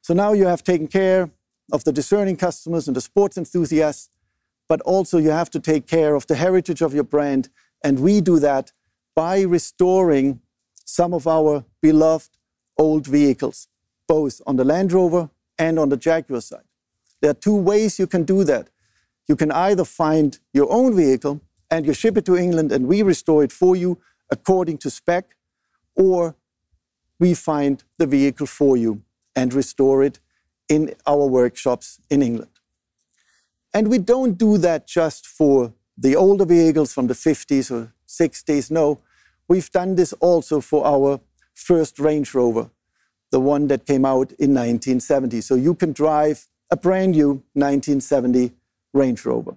So 0.05 0.13
now 0.13 0.33
you 0.33 0.45
have 0.45 0.63
taken 0.63 0.85
care 0.85 1.31
of 1.71 1.83
the 1.83 1.91
discerning 1.91 2.37
customers 2.37 2.87
and 2.87 2.95
the 2.95 3.01
sports 3.01 3.39
enthusiasts, 3.39 4.11
but 4.69 4.79
also 4.81 5.17
you 5.17 5.31
have 5.31 5.49
to 5.49 5.59
take 5.59 5.87
care 5.87 6.13
of 6.13 6.27
the 6.27 6.35
heritage 6.35 6.83
of 6.83 6.93
your 6.93 7.03
brand. 7.03 7.49
And 7.83 7.99
we 7.99 8.21
do 8.21 8.37
that 8.37 8.71
by 9.15 9.41
restoring 9.41 10.41
some 10.85 11.11
of 11.11 11.25
our 11.25 11.65
beloved 11.81 12.29
old 12.77 13.07
vehicles, 13.07 13.67
both 14.07 14.43
on 14.45 14.57
the 14.57 14.63
Land 14.63 14.93
Rover 14.93 15.31
and 15.57 15.79
on 15.79 15.89
the 15.89 15.97
Jaguar 15.97 16.41
side. 16.41 16.69
There 17.19 17.31
are 17.31 17.41
two 17.47 17.55
ways 17.55 17.97
you 17.97 18.05
can 18.05 18.25
do 18.25 18.43
that. 18.43 18.69
You 19.27 19.35
can 19.35 19.51
either 19.51 19.85
find 19.85 20.37
your 20.53 20.71
own 20.71 20.95
vehicle 20.95 21.41
and 21.71 21.83
you 21.83 21.95
ship 21.95 22.15
it 22.15 22.25
to 22.25 22.37
England 22.37 22.71
and 22.71 22.85
we 22.85 23.01
restore 23.01 23.43
it 23.43 23.51
for 23.51 23.75
you 23.75 23.97
according 24.29 24.77
to 24.83 24.91
spec, 24.91 25.35
or 25.95 26.35
we 27.17 27.33
find 27.33 27.83
the 27.97 28.05
vehicle 28.05 28.45
for 28.45 28.77
you 28.77 29.01
and 29.35 29.53
restore 29.53 30.03
it 30.03 30.19
in 30.69 30.93
our 31.05 31.25
workshops 31.27 31.99
in 32.09 32.21
England. 32.21 32.51
And 33.73 33.89
we 33.89 33.97
don't 33.97 34.37
do 34.37 34.57
that 34.59 34.87
just 34.87 35.27
for 35.27 35.73
the 35.97 36.15
older 36.15 36.45
vehicles 36.45 36.93
from 36.93 37.07
the 37.07 37.13
50s 37.13 37.71
or 37.71 37.93
60s. 38.07 38.71
No, 38.71 39.01
we've 39.47 39.69
done 39.69 39.95
this 39.95 40.13
also 40.13 40.61
for 40.61 40.85
our 40.85 41.19
first 41.53 41.99
Range 41.99 42.33
Rover, 42.33 42.69
the 43.31 43.39
one 43.39 43.67
that 43.67 43.85
came 43.85 44.05
out 44.05 44.31
in 44.33 44.53
1970. 44.53 45.41
So 45.41 45.55
you 45.55 45.75
can 45.75 45.91
drive 45.91 46.47
a 46.71 46.77
brand 46.77 47.11
new 47.11 47.43
1970 47.53 48.53
Range 48.93 49.25
Rover. 49.25 49.55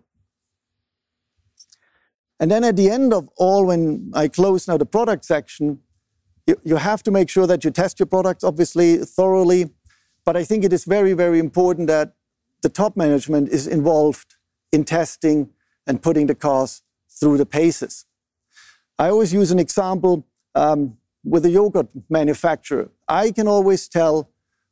And 2.41 2.51
then 2.51 2.65
at 2.65 2.77
the 2.77 2.91
end 2.91 3.13
of 3.13 3.29
all, 3.37 3.67
when 3.67 4.13
I 4.15 4.29
close 4.29 4.69
now 4.69 4.77
the 4.77 4.87
product 4.87 5.25
section, 5.25 5.81
you, 6.49 6.59
you 6.65 6.77
have 6.77 7.03
to 7.03 7.11
make 7.11 7.29
sure 7.29 7.47
that 7.47 7.63
you 7.63 7.71
test 7.71 8.01
your 8.01 8.07
products, 8.07 8.43
obviously, 8.43 8.97
thoroughly. 8.97 9.71
But 10.25 10.37
I 10.37 10.45
think 10.45 10.65
it 10.65 10.73
is 10.73 10.85
very, 10.85 11.13
very 11.13 11.39
important 11.39 11.89
that 11.89 12.15
the 12.63 12.71
top 12.71 12.97
management 12.97 13.51
is 13.51 13.67
involved 13.67 14.37
in 14.73 14.85
testing 14.85 15.51
and 15.87 16.03
putting 16.03 16.27
the 16.27 16.35
cars 16.35 16.83
through 17.09 17.37
the 17.37 17.47
paces. 17.47 18.07
I 18.99 19.11
always 19.11 19.33
use 19.33 19.51
an 19.51 19.59
example 19.59 20.27
um, 20.55 20.97
with 21.23 21.45
a 21.45 21.51
yogurt 21.51 21.89
manufacturer. 22.09 22.91
I 23.07 23.31
can 23.31 23.47
always 23.47 23.87
tell 23.87 24.31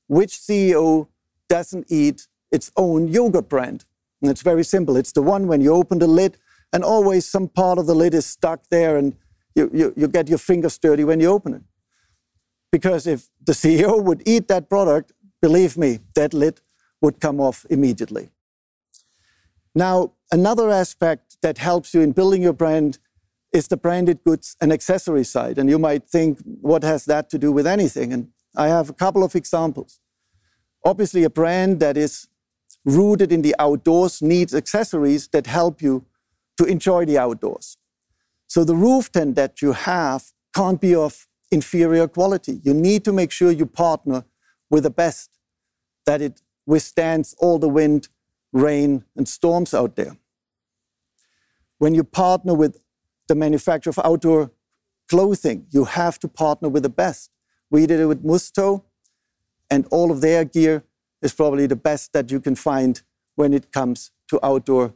which 0.08 0.32
CEO 0.32 1.08
doesn't 1.48 1.86
eat 1.90 2.26
its 2.50 2.72
own 2.76 3.08
yogurt 3.08 3.48
brand. 3.48 3.84
And 4.22 4.30
it's 4.30 4.42
very 4.42 4.64
simple. 4.64 4.96
It's 4.96 5.12
the 5.12 5.22
one 5.22 5.46
when 5.46 5.60
you 5.60 5.74
open 5.74 5.98
the 5.98 6.06
lid, 6.06 6.38
and 6.72 6.82
always 6.82 7.26
some 7.26 7.48
part 7.48 7.78
of 7.78 7.86
the 7.86 7.94
lid 7.94 8.14
is 8.14 8.24
stuck 8.24 8.68
there, 8.70 8.96
and 8.96 9.14
you, 9.56 9.70
you, 9.72 9.92
you 9.96 10.06
get 10.06 10.28
your 10.28 10.38
fingers 10.38 10.78
dirty 10.78 11.02
when 11.02 11.18
you 11.18 11.28
open 11.28 11.54
it. 11.54 11.62
Because 12.70 13.06
if 13.06 13.28
the 13.44 13.52
CEO 13.52 14.00
would 14.02 14.22
eat 14.26 14.48
that 14.48 14.68
product, 14.68 15.12
believe 15.40 15.76
me, 15.76 16.00
that 16.14 16.34
lid 16.34 16.60
would 17.00 17.20
come 17.20 17.40
off 17.40 17.66
immediately. 17.70 18.30
Now, 19.74 20.12
another 20.30 20.70
aspect 20.70 21.38
that 21.42 21.58
helps 21.58 21.94
you 21.94 22.02
in 22.02 22.12
building 22.12 22.42
your 22.42 22.52
brand 22.52 22.98
is 23.52 23.68
the 23.68 23.76
branded 23.76 24.22
goods 24.24 24.56
and 24.60 24.72
accessory 24.72 25.24
side. 25.24 25.58
And 25.58 25.70
you 25.70 25.78
might 25.78 26.08
think, 26.08 26.38
what 26.60 26.82
has 26.82 27.06
that 27.06 27.30
to 27.30 27.38
do 27.38 27.50
with 27.50 27.66
anything? 27.66 28.12
And 28.12 28.28
I 28.56 28.68
have 28.68 28.90
a 28.90 28.92
couple 28.92 29.24
of 29.24 29.34
examples. 29.34 30.00
Obviously, 30.84 31.24
a 31.24 31.30
brand 31.30 31.80
that 31.80 31.96
is 31.96 32.28
rooted 32.84 33.32
in 33.32 33.42
the 33.42 33.54
outdoors 33.58 34.20
needs 34.20 34.54
accessories 34.54 35.28
that 35.28 35.46
help 35.46 35.80
you 35.80 36.04
to 36.58 36.64
enjoy 36.64 37.04
the 37.04 37.18
outdoors. 37.18 37.76
So 38.46 38.64
the 38.64 38.74
roof 38.74 39.10
tent 39.12 39.34
that 39.36 39.60
you 39.60 39.72
have 39.72 40.32
can't 40.54 40.80
be 40.80 40.94
of 40.94 41.26
inferior 41.50 42.08
quality. 42.08 42.60
You 42.62 42.74
need 42.74 43.04
to 43.04 43.12
make 43.12 43.30
sure 43.30 43.50
you 43.50 43.66
partner 43.66 44.24
with 44.70 44.82
the 44.82 44.90
best, 44.90 45.30
that 46.06 46.20
it 46.20 46.42
withstands 46.66 47.34
all 47.38 47.58
the 47.58 47.68
wind, 47.68 48.08
rain, 48.52 49.04
and 49.16 49.28
storms 49.28 49.74
out 49.74 49.96
there. 49.96 50.16
When 51.78 51.94
you 51.94 52.04
partner 52.04 52.54
with 52.54 52.80
the 53.28 53.34
manufacturer 53.34 53.90
of 53.90 53.98
outdoor 54.04 54.50
clothing, 55.08 55.66
you 55.70 55.84
have 55.84 56.18
to 56.20 56.28
partner 56.28 56.68
with 56.68 56.82
the 56.82 56.88
best. 56.88 57.30
We 57.70 57.86
did 57.86 58.00
it 58.00 58.06
with 58.06 58.24
Musto, 58.24 58.84
and 59.70 59.86
all 59.90 60.10
of 60.10 60.20
their 60.20 60.44
gear 60.44 60.84
is 61.22 61.32
probably 61.34 61.66
the 61.66 61.76
best 61.76 62.12
that 62.12 62.30
you 62.30 62.40
can 62.40 62.54
find 62.54 63.02
when 63.34 63.52
it 63.52 63.72
comes 63.72 64.10
to 64.28 64.44
outdoor 64.44 64.94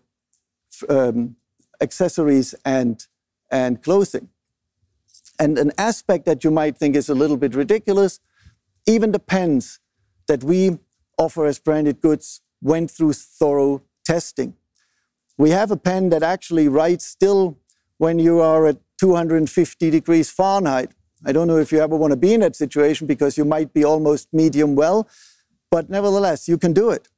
um, 0.88 1.36
accessories 1.80 2.54
and, 2.64 3.06
and 3.50 3.82
clothing. 3.82 4.28
And 5.38 5.58
an 5.58 5.72
aspect 5.78 6.26
that 6.26 6.44
you 6.44 6.50
might 6.50 6.76
think 6.76 6.94
is 6.96 7.08
a 7.08 7.14
little 7.14 7.36
bit 7.36 7.54
ridiculous, 7.54 8.20
even 8.86 9.12
the 9.12 9.18
pens 9.18 9.80
that 10.28 10.44
we 10.44 10.78
offer 11.18 11.46
as 11.46 11.58
branded 11.58 12.00
goods 12.00 12.40
went 12.60 12.90
through 12.90 13.14
thorough 13.14 13.82
testing. 14.04 14.54
We 15.38 15.50
have 15.50 15.70
a 15.70 15.76
pen 15.76 16.10
that 16.10 16.22
actually 16.22 16.68
writes 16.68 17.06
still 17.06 17.58
when 17.96 18.18
you 18.18 18.40
are 18.40 18.66
at 18.66 18.78
250 18.98 19.90
degrees 19.90 20.30
Fahrenheit. 20.30 20.92
I 21.24 21.32
don't 21.32 21.48
know 21.48 21.56
if 21.58 21.72
you 21.72 21.80
ever 21.80 21.96
want 21.96 22.12
to 22.12 22.16
be 22.16 22.34
in 22.34 22.40
that 22.40 22.56
situation 22.56 23.06
because 23.06 23.38
you 23.38 23.44
might 23.44 23.72
be 23.72 23.84
almost 23.84 24.28
medium 24.32 24.74
well, 24.74 25.08
but 25.70 25.88
nevertheless, 25.88 26.48
you 26.48 26.58
can 26.58 26.72
do 26.72 26.90
it. 26.90 27.08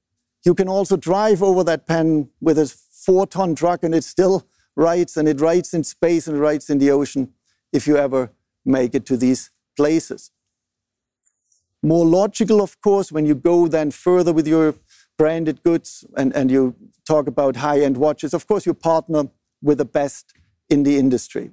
You 0.45 0.55
can 0.55 0.69
also 0.69 0.97
drive 0.97 1.43
over 1.43 1.63
that 1.65 1.87
pen 1.87 2.29
with 2.41 2.59
a 2.59 2.67
four 2.67 3.27
ton 3.27 3.55
truck 3.55 3.83
and 3.83 3.95
it 3.95 4.05
still 4.05 4.47
writes 4.77 5.17
and 5.17 5.29
it 5.29 5.41
writes 5.41 5.75
in 5.75 5.85
space 5.85 6.27
and 6.27 6.37
it 6.37 6.41
writes 6.41 6.71
in 6.71 6.79
the 6.79 6.91
ocean 6.91 7.33
if 7.73 7.87
you 7.87 7.97
ever 7.97 8.31
make 8.65 8.95
it 8.95 9.07
to 9.07 9.17
these 9.17 9.51
places. 9.77 10.31
More 11.83 12.07
logical, 12.07 12.61
of 12.61 12.81
course, 12.81 13.11
when 13.11 13.27
you 13.27 13.35
go 13.35 13.67
then 13.67 13.91
further 13.91 14.33
with 14.33 14.47
your 14.47 14.75
branded 15.19 15.63
goods 15.63 16.05
and, 16.17 16.35
and 16.35 16.51
you 16.51 16.77
talk 17.05 17.27
about 17.27 17.57
high 17.57 17.81
end 17.81 17.97
watches, 17.97 18.33
of 18.35 18.47
course, 18.47 18.67
you 18.67 18.75
partner 18.75 19.25
with 19.61 19.79
the 19.79 19.85
best 19.85 20.33
in 20.71 20.85
the 20.85 20.97
industry. 20.97 21.51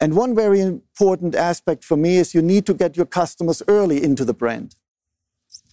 And 0.00 0.16
one 0.16 0.34
very 0.34 0.60
important 0.60 1.34
aspect 1.34 1.84
for 1.84 1.96
me 1.96 2.16
is 2.16 2.34
you 2.34 2.42
need 2.42 2.64
to 2.66 2.74
get 2.74 2.96
your 2.96 3.06
customers 3.06 3.62
early 3.68 4.02
into 4.02 4.24
the 4.24 4.32
brand. 4.32 4.76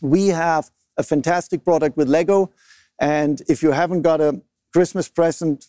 We 0.01 0.27
have 0.27 0.69
a 0.97 1.03
fantastic 1.03 1.63
product 1.63 1.95
with 1.95 2.09
Lego. 2.09 2.51
And 2.99 3.41
if 3.47 3.63
you 3.63 3.71
haven't 3.71 4.01
got 4.01 4.19
a 4.19 4.41
Christmas 4.73 5.07
present 5.07 5.67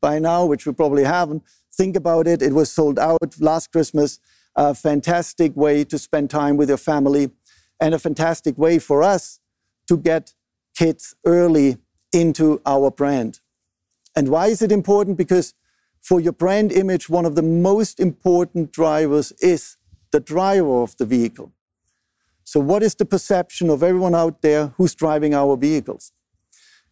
by 0.00 0.18
now, 0.18 0.44
which 0.46 0.66
we 0.66 0.72
probably 0.72 1.04
haven't, 1.04 1.42
think 1.72 1.96
about 1.96 2.26
it. 2.26 2.42
It 2.42 2.52
was 2.52 2.70
sold 2.70 2.98
out 2.98 3.40
last 3.40 3.72
Christmas. 3.72 4.18
A 4.56 4.74
fantastic 4.74 5.56
way 5.56 5.84
to 5.84 5.98
spend 5.98 6.28
time 6.30 6.56
with 6.56 6.68
your 6.68 6.78
family 6.78 7.30
and 7.80 7.94
a 7.94 7.98
fantastic 7.98 8.58
way 8.58 8.78
for 8.78 9.02
us 9.02 9.40
to 9.88 9.96
get 9.96 10.34
kids 10.74 11.14
early 11.24 11.78
into 12.12 12.60
our 12.66 12.90
brand. 12.90 13.40
And 14.16 14.28
why 14.28 14.48
is 14.48 14.60
it 14.60 14.72
important? 14.72 15.16
Because 15.16 15.54
for 16.00 16.20
your 16.20 16.32
brand 16.32 16.72
image, 16.72 17.08
one 17.08 17.24
of 17.24 17.36
the 17.36 17.42
most 17.42 18.00
important 18.00 18.72
drivers 18.72 19.32
is 19.40 19.76
the 20.10 20.20
driver 20.20 20.82
of 20.82 20.96
the 20.96 21.06
vehicle. 21.06 21.52
So, 22.44 22.58
what 22.58 22.82
is 22.82 22.94
the 22.96 23.04
perception 23.04 23.70
of 23.70 23.82
everyone 23.82 24.14
out 24.14 24.42
there 24.42 24.68
who's 24.76 24.94
driving 24.94 25.34
our 25.34 25.56
vehicles? 25.56 26.12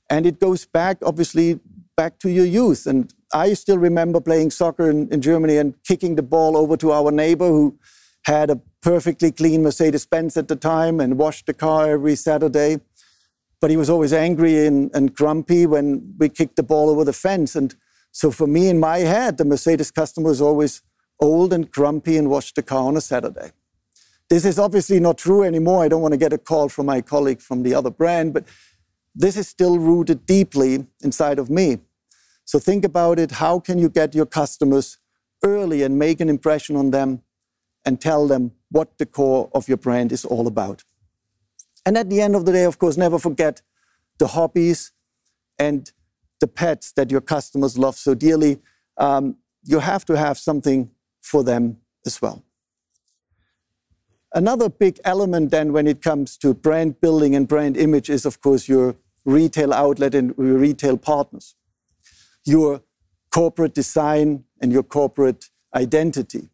And 0.09 0.25
it 0.27 0.38
goes 0.38 0.67
back, 0.67 0.99
obviously, 1.03 1.59
back 1.99 2.21
to 2.21 2.31
your 2.31 2.47
youth. 2.47 2.87
And 2.87 3.12
I 3.35 3.55
still 3.55 3.76
remember 3.76 4.21
playing 4.21 4.52
soccer 4.52 4.88
in, 4.88 5.12
in 5.12 5.21
Germany 5.21 5.57
and 5.57 5.75
kicking 5.83 6.14
the 6.14 6.23
ball 6.23 6.57
over 6.57 6.76
to 6.76 6.93
our 6.93 7.11
neighbor 7.11 7.49
who 7.49 7.76
had 8.25 8.50
a 8.50 8.61
perfectly 8.83 9.33
clean 9.33 9.64
Mercedes 9.64 10.07
Benz 10.07 10.37
at 10.37 10.47
the 10.47 10.55
time 10.55 11.00
and 11.00 11.19
washed 11.19 11.47
the 11.47 11.55
car 11.55 11.90
every 11.90 12.14
Saturday. 12.14 12.78
But 13.61 13.71
he 13.71 13.76
was 13.76 13.90
always 13.90 14.12
angry 14.12 14.64
and, 14.64 14.93
and 14.95 15.12
grumpy 15.12 15.67
when 15.67 16.14
we 16.17 16.28
kicked 16.28 16.55
the 16.55 16.62
ball 16.62 16.88
over 16.88 17.05
the 17.05 17.12
fence. 17.12 17.57
And 17.57 17.75
so 18.12 18.31
for 18.31 18.47
me, 18.47 18.69
in 18.69 18.78
my 18.78 18.99
head, 18.99 19.37
the 19.37 19.45
Mercedes 19.45 19.90
customer 19.90 20.28
was 20.28 20.40
always 20.40 20.83
old 21.21 21.52
and 21.52 21.69
grumpy 21.69 22.17
and 22.17 22.31
washed 22.31 22.55
the 22.55 22.62
car 22.62 22.85
on 22.85 22.97
a 22.97 23.00
Saturday. 23.00 23.50
This 24.31 24.45
is 24.45 24.57
obviously 24.61 25.00
not 25.00 25.19
true 25.19 25.43
anymore. 25.43 25.83
I 25.83 25.88
don't 25.88 26.02
want 26.02 26.12
to 26.12 26.19
get 26.19 26.33
a 26.33 26.38
call 26.38 26.69
from 26.69 26.87
my 26.87 27.00
colleague 27.00 27.40
from 27.40 27.64
the 27.64 27.75
other 27.75 27.90
brand, 27.90 28.35
but 28.35 28.45
this 29.17 29.37
is 29.37 29.49
still 29.49 29.81
rooted 29.81 30.26
deeply 30.26 30.87
inside 31.02 31.40
of 31.40 31.50
me. 31.50 31.78
So 32.49 32.59
think 32.59 32.83
about 32.83 33.19
it. 33.19 33.33
How 33.33 33.61
can 33.61 33.78
you 33.78 33.90
get 33.90 34.14
your 34.14 34.25
customers 34.25 34.97
early 35.45 35.83
and 35.83 35.99
make 35.99 36.19
an 36.19 36.31
impression 36.31 36.76
on 36.76 36.93
them 36.93 37.21
and 37.85 38.00
tell 38.00 38.26
them 38.26 38.52
what 38.71 38.97
the 38.97 39.05
core 39.05 39.50
of 39.52 39.69
your 39.69 39.76
brand 39.76 40.12
is 40.12 40.25
all 40.25 40.47
about? 40.47 40.83
And 41.85 41.99
at 41.99 42.09
the 42.09 42.23
end 42.23 42.35
of 42.35 42.47
the 42.47 42.52
day, 42.52 42.64
of 42.64 42.78
course, 42.78 42.97
never 42.97 43.19
forget 43.19 43.61
the 44.17 44.28
hobbies 44.28 44.93
and 45.59 45.93
the 46.40 46.47
pets 46.47 46.93
that 46.93 47.11
your 47.11 47.21
customers 47.21 47.76
love 47.76 47.97
so 47.97 48.14
dearly, 48.14 48.61
um, 48.97 49.37
you 49.62 49.81
have 49.81 50.07
to 50.07 50.17
have 50.17 50.38
something 50.38 50.90
for 51.21 51.45
them 51.45 51.76
as 52.07 52.23
well. 52.23 52.43
Another 54.33 54.71
big 54.71 54.99
element 55.05 55.50
then 55.50 55.75
when 55.75 55.87
it 55.87 56.00
comes 56.00 56.38
to 56.38 56.55
brand 56.55 56.99
building 57.02 57.35
and 57.37 57.47
brand 57.47 57.76
image 57.76 58.09
is, 58.09 58.25
of 58.25 58.40
course, 58.40 58.71
your 58.71 58.97
retail 59.26 59.75
outlet 59.75 60.14
and 60.14 60.35
your 60.38 60.57
retail 60.57 60.97
partners, 60.97 61.55
your 62.49 62.83
corporate 63.31 63.75
design 63.75 64.45
and 64.61 64.73
your 64.73 64.83
corporate 64.83 65.50
identity. 65.75 66.49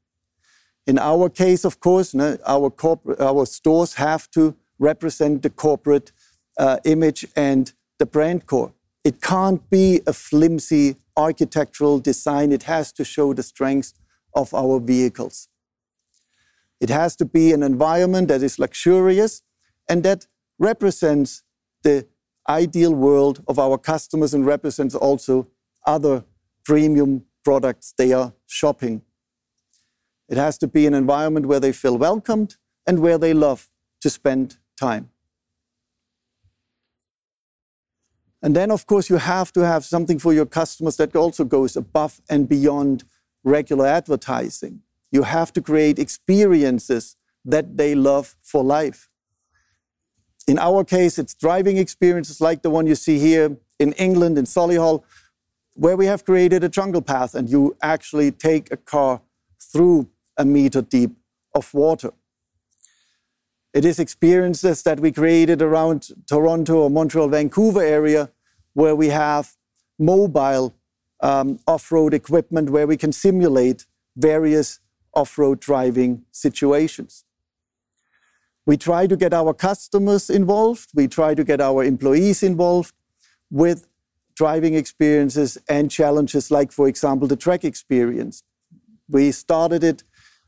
In 0.86 0.98
our 0.98 1.30
case, 1.30 1.64
of 1.64 1.80
course, 1.80 2.14
our, 2.14 2.68
corporate, 2.70 3.20
our 3.20 3.46
stores 3.46 3.94
have 3.94 4.30
to 4.33 4.54
represent 4.78 5.42
the 5.42 5.50
corporate 5.50 6.12
uh, 6.59 6.78
image 6.85 7.26
and 7.37 7.72
the 7.98 8.07
brand 8.07 8.46
core. 8.46 8.72
It 9.02 9.22
can't 9.22 9.68
be 9.70 10.00
a 10.07 10.12
flimsy 10.12 10.96
architectural 11.16 12.00
design. 12.00 12.52
It 12.52 12.64
has 12.64 12.92
to 12.92 13.04
show 13.04 13.33
the 13.33 13.42
strength 13.42 13.94
of 14.35 14.52
our 14.52 14.80
vehicles. 14.80 15.48
It 16.80 16.90
has 16.90 17.16
to 17.16 17.24
be 17.24 17.52
an 17.52 17.62
environment 17.62 18.28
that 18.28 18.42
is 18.42 18.59
luxurious 18.59 19.42
and 19.88 20.02
that 20.02 20.26
represents 20.59 21.42
the 21.83 22.07
ideal 22.48 22.94
world 22.94 23.42
of 23.46 23.59
our 23.59 23.78
customers 23.78 24.35
and 24.35 24.44
represents 24.44 24.94
also 24.94 25.46
other 25.87 26.25
premium 26.64 27.25
products 27.44 27.94
they 27.97 28.12
are 28.12 28.33
shopping. 28.47 29.03
It 30.29 30.37
has 30.38 30.57
to 30.59 30.66
be 30.66 30.87
an 30.87 30.94
environment 30.94 31.47
where 31.47 31.61
they 31.61 31.73
feel 31.73 31.99
welcomed 31.99 32.57
and 32.87 33.01
where 33.01 33.18
they 33.18 33.35
love 33.35 33.68
to 34.01 34.11
spend 34.11 34.57
time. 34.79 35.11
And 38.42 38.55
then, 38.55 38.70
of 38.70 38.87
course, 38.87 39.09
you 39.09 39.16
have 39.16 39.53
to 39.53 39.61
have 39.61 39.85
something 39.85 40.18
for 40.18 40.35
your 40.35 40.44
customers 40.44 40.97
that 40.99 41.16
also 41.16 41.44
goes 41.44 41.77
above 41.77 42.20
and 42.29 42.47
beyond 42.47 43.05
regular 43.42 43.87
advertising. 43.87 44.81
You 45.11 45.23
have 45.23 45.53
to 45.55 45.62
create 45.62 45.99
experiences 45.99 47.16
that 47.44 47.77
they 47.77 47.94
love 47.94 48.37
for 48.42 48.62
life. 48.62 49.09
In 50.47 50.59
our 50.59 50.85
case, 50.85 51.18
it's 51.18 51.35
driving 51.35 51.79
experiences 51.79 52.40
like 52.40 52.61
the 52.61 52.68
one 52.68 52.87
you 52.87 52.94
see 52.94 53.18
here 53.18 53.57
in 53.79 53.92
England, 53.94 54.37
in 54.37 54.44
Solihull, 54.44 55.05
where 55.74 55.96
we 55.96 56.06
have 56.06 56.24
created 56.24 56.64
a 56.64 56.68
jungle 56.68 57.02
path 57.02 57.34
and 57.34 57.50
you 57.50 57.76
actually 57.82 58.30
take 58.30 58.70
a 58.72 58.76
car 58.76 59.20
through 59.60 60.08
a 60.37 60.44
meter 60.44 60.82
deep 60.82 61.12
of 61.54 61.72
water. 61.74 62.12
It 63.72 63.84
is 63.84 63.98
experiences 63.98 64.82
that 64.84 65.00
we 65.00 65.10
created 65.10 65.60
around 65.60 66.10
Toronto 66.28 66.82
or 66.82 66.90
Montreal, 66.90 67.28
Vancouver 67.28 67.82
area, 67.82 68.30
where 68.72 68.94
we 68.94 69.08
have 69.08 69.56
mobile 69.98 70.74
um, 71.20 71.58
off 71.66 71.90
road 71.90 72.14
equipment 72.14 72.70
where 72.70 72.87
we 72.87 72.96
can 72.96 73.10
simulate 73.12 73.87
various 74.16 74.78
off 75.12 75.37
road 75.38 75.58
driving 75.58 76.24
situations. 76.30 77.24
We 78.66 78.76
try 78.76 79.06
to 79.06 79.16
get 79.16 79.34
our 79.34 79.52
customers 79.52 80.30
involved, 80.30 80.90
we 80.94 81.08
try 81.08 81.34
to 81.34 81.44
get 81.44 81.60
our 81.60 81.84
employees 81.84 82.42
involved 82.42 82.94
with 83.50 83.87
driving 84.37 84.75
experiences 84.75 85.59
and 85.68 85.90
challenges 85.90 86.51
like, 86.51 86.73
for 86.73 86.88
example, 86.88 87.29
the 87.29 87.37
track 87.37 87.64
experience. 87.64 88.42
We 89.09 89.33
started 89.33 89.85
it 89.85 90.03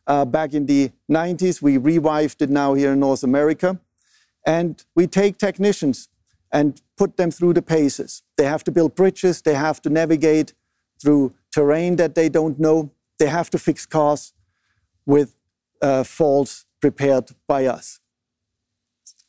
uh, 0.07 0.25
back 0.25 0.55
in 0.55 0.67
the 0.67 0.91
90s. 1.11 1.63
We 1.63 1.77
revived 1.77 2.43
it 2.43 2.51
now 2.51 2.75
here 2.75 2.93
in 2.93 3.01
North 3.01 3.23
America. 3.23 3.79
And 4.47 4.83
we 4.95 5.07
take 5.07 5.39
technicians 5.39 6.09
and 6.53 6.81
put 6.97 7.17
them 7.17 7.31
through 7.31 7.55
the 7.55 7.63
paces. 7.63 8.23
They 8.37 8.45
have 8.45 8.65
to 8.65 8.71
build 8.71 8.95
bridges, 8.95 9.43
they 9.43 9.55
have 9.55 9.83
to 9.83 9.91
navigate 9.91 10.55
through 11.03 11.35
terrain 11.53 11.97
that 11.97 12.15
they 12.15 12.29
don't 12.29 12.59
know, 12.59 12.93
they 13.19 13.27
have 13.27 13.51
to 13.51 13.59
fix 13.59 13.85
cars 13.87 14.33
with 15.05 15.37
uh, 15.83 16.05
faults 16.05 16.65
prepared 16.81 17.31
by 17.47 17.67
us. 17.67 18.01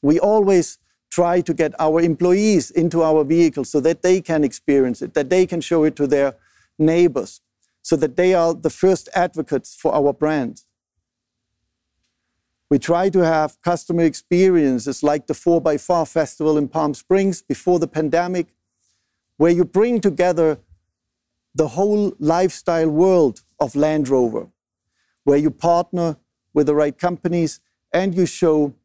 We 0.02 0.20
always 0.20 0.78
try 1.18 1.42
to 1.42 1.52
get 1.52 1.74
our 1.80 2.00
employees 2.00 2.70
into 2.70 3.02
our 3.02 3.24
vehicles 3.24 3.70
so 3.72 3.80
that 3.80 4.04
they 4.04 4.22
can 4.22 4.44
experience 4.44 5.02
it, 5.02 5.16
that 5.16 5.32
they 5.32 5.48
can 5.48 5.60
show 5.60 5.84
it 5.84 5.96
to 5.96 6.06
their 6.06 6.36
neighbors, 6.78 7.42
so 7.82 7.96
that 7.96 8.16
they 8.16 8.36
are 8.36 8.54
the 8.54 8.70
first 8.70 9.10
advocates 9.16 9.70
for 9.82 9.92
our 9.96 10.14
brand. 10.14 10.56
We 12.70 12.78
try 12.78 13.10
to 13.10 13.22
have 13.26 13.60
customer 13.62 14.04
experiences 14.04 15.02
like 15.02 15.26
the 15.26 15.34
4x4 15.34 16.08
Festival 16.08 16.56
in 16.56 16.68
Palm 16.68 16.94
Springs 16.94 17.42
before 17.42 17.80
the 17.80 17.88
pandemic, 17.88 18.48
where 19.38 19.56
you 19.60 19.66
bring 19.66 20.00
together 20.00 20.60
the 21.56 21.70
whole 21.70 22.14
lifestyle 22.20 22.92
world 22.92 23.42
of 23.60 23.76
Land 23.76 24.08
Rover, 24.08 24.50
where 25.24 25.40
you 25.46 25.50
partner 25.50 26.18
with 26.54 26.68
the 26.68 26.76
right 26.76 26.96
companies 26.96 27.60
and 27.92 28.14
you 28.14 28.28
show 28.28 28.76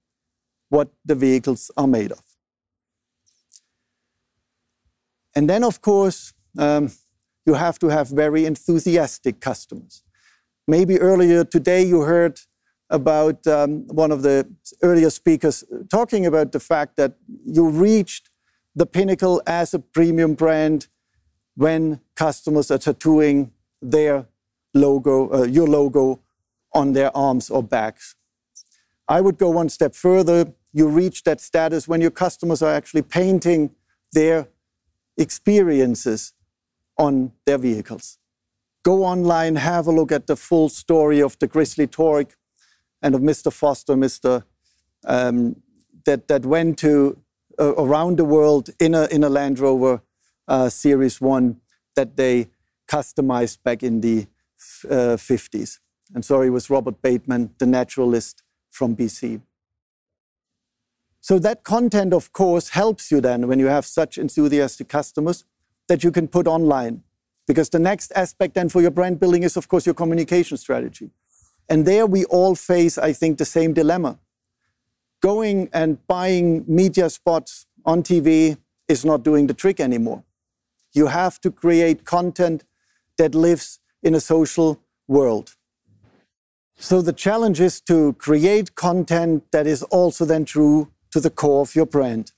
what 0.72 0.88
the 1.04 1.14
vehicles 1.14 1.70
are 1.76 1.86
made 1.86 2.12
of. 2.12 2.24
And 5.36 5.48
then, 5.48 5.64
of 5.64 5.82
course, 5.82 6.32
um, 6.58 6.90
you 7.44 7.54
have 7.54 7.78
to 7.80 7.88
have 7.88 8.08
very 8.08 8.46
enthusiastic 8.46 9.38
customers. 9.40 10.02
Maybe 10.66 10.98
earlier 10.98 11.44
today 11.44 11.82
you 11.82 12.00
heard 12.02 12.40
about 12.88 13.46
um, 13.46 13.86
one 13.88 14.10
of 14.10 14.22
the 14.22 14.48
earlier 14.82 15.10
speakers 15.10 15.62
talking 15.90 16.24
about 16.24 16.52
the 16.52 16.60
fact 16.60 16.96
that 16.96 17.12
you 17.44 17.68
reached 17.68 18.30
the 18.74 18.86
pinnacle 18.86 19.42
as 19.46 19.74
a 19.74 19.78
premium 19.78 20.32
brand 20.34 20.86
when 21.54 22.00
customers 22.16 22.70
are 22.70 22.78
tattooing 22.78 23.52
their 23.82 24.26
logo, 24.72 25.30
uh, 25.34 25.44
your 25.44 25.66
logo 25.66 26.20
on 26.72 26.94
their 26.94 27.14
arms 27.14 27.50
or 27.50 27.62
backs. 27.62 28.14
I 29.06 29.20
would 29.20 29.36
go 29.36 29.50
one 29.50 29.68
step 29.68 29.94
further. 29.94 30.54
You 30.72 30.88
reach 30.88 31.24
that 31.24 31.40
status 31.40 31.86
when 31.86 32.00
your 32.00 32.10
customers 32.10 32.62
are 32.62 32.72
actually 32.72 33.02
painting 33.02 33.70
their 34.12 34.48
experiences 35.16 36.32
on 36.98 37.32
their 37.44 37.58
vehicles. 37.58 38.18
Go 38.82 39.04
online, 39.04 39.56
have 39.56 39.86
a 39.86 39.92
look 39.92 40.10
at 40.10 40.26
the 40.26 40.36
full 40.36 40.68
story 40.68 41.20
of 41.20 41.38
the 41.38 41.46
Grizzly 41.46 41.86
Torque 41.86 42.36
and 43.00 43.14
of 43.14 43.20
Mr. 43.20 43.52
Foster, 43.52 43.94
Mr. 43.94 44.44
um, 45.06 45.56
that, 46.04 46.28
that 46.28 46.44
went 46.44 46.78
to 46.78 47.18
uh, 47.58 47.74
around 47.74 48.16
the 48.18 48.24
world 48.24 48.70
in 48.80 48.94
a, 48.94 49.06
in 49.06 49.22
a 49.22 49.28
Land 49.28 49.58
Rover 49.58 50.02
uh, 50.48 50.68
Series 50.68 51.20
1 51.20 51.60
that 51.96 52.16
they 52.16 52.48
customized 52.88 53.62
back 53.62 53.82
in 53.82 54.00
the 54.00 54.26
uh, 54.88 55.16
50s. 55.16 55.78
And 56.14 56.24
sorry, 56.24 56.48
it 56.48 56.50
was 56.50 56.70
Robert 56.70 57.00
Bateman, 57.02 57.54
the 57.58 57.66
naturalist 57.66 58.42
from 58.70 58.96
BC. 58.96 59.40
So 61.22 61.38
that 61.38 61.62
content, 61.62 62.12
of 62.12 62.32
course, 62.32 62.70
helps 62.70 63.12
you 63.12 63.20
then 63.20 63.46
when 63.46 63.60
you 63.60 63.66
have 63.66 63.86
such 63.86 64.18
enthusiastic 64.18 64.88
customers 64.88 65.44
that 65.86 66.02
you 66.02 66.10
can 66.10 66.26
put 66.26 66.48
online. 66.48 67.04
Because 67.46 67.68
the 67.68 67.78
next 67.78 68.10
aspect 68.16 68.54
then 68.54 68.68
for 68.68 68.82
your 68.82 68.90
brand 68.90 69.20
building 69.20 69.44
is, 69.44 69.56
of 69.56 69.68
course, 69.68 69.86
your 69.86 69.94
communication 69.94 70.56
strategy. 70.56 71.10
And 71.68 71.86
there 71.86 72.06
we 72.06 72.24
all 72.24 72.56
face, 72.56 72.98
I 72.98 73.12
think, 73.12 73.38
the 73.38 73.44
same 73.44 73.72
dilemma. 73.72 74.18
Going 75.20 75.68
and 75.72 76.04
buying 76.08 76.64
media 76.66 77.08
spots 77.08 77.66
on 77.84 78.02
TV 78.02 78.56
is 78.88 79.04
not 79.04 79.22
doing 79.22 79.46
the 79.46 79.54
trick 79.54 79.78
anymore. 79.78 80.24
You 80.92 81.06
have 81.06 81.40
to 81.42 81.52
create 81.52 82.04
content 82.04 82.64
that 83.16 83.32
lives 83.32 83.78
in 84.02 84.16
a 84.16 84.20
social 84.20 84.80
world. 85.06 85.54
So 86.74 87.00
the 87.00 87.12
challenge 87.12 87.60
is 87.60 87.80
to 87.82 88.14
create 88.14 88.74
content 88.74 89.44
that 89.52 89.68
is 89.68 89.84
also 89.84 90.24
then 90.24 90.44
true 90.44 90.88
to 91.12 91.20
the 91.20 91.30
core 91.30 91.62
of 91.62 91.74
your 91.74 91.86
brand. 91.86 92.32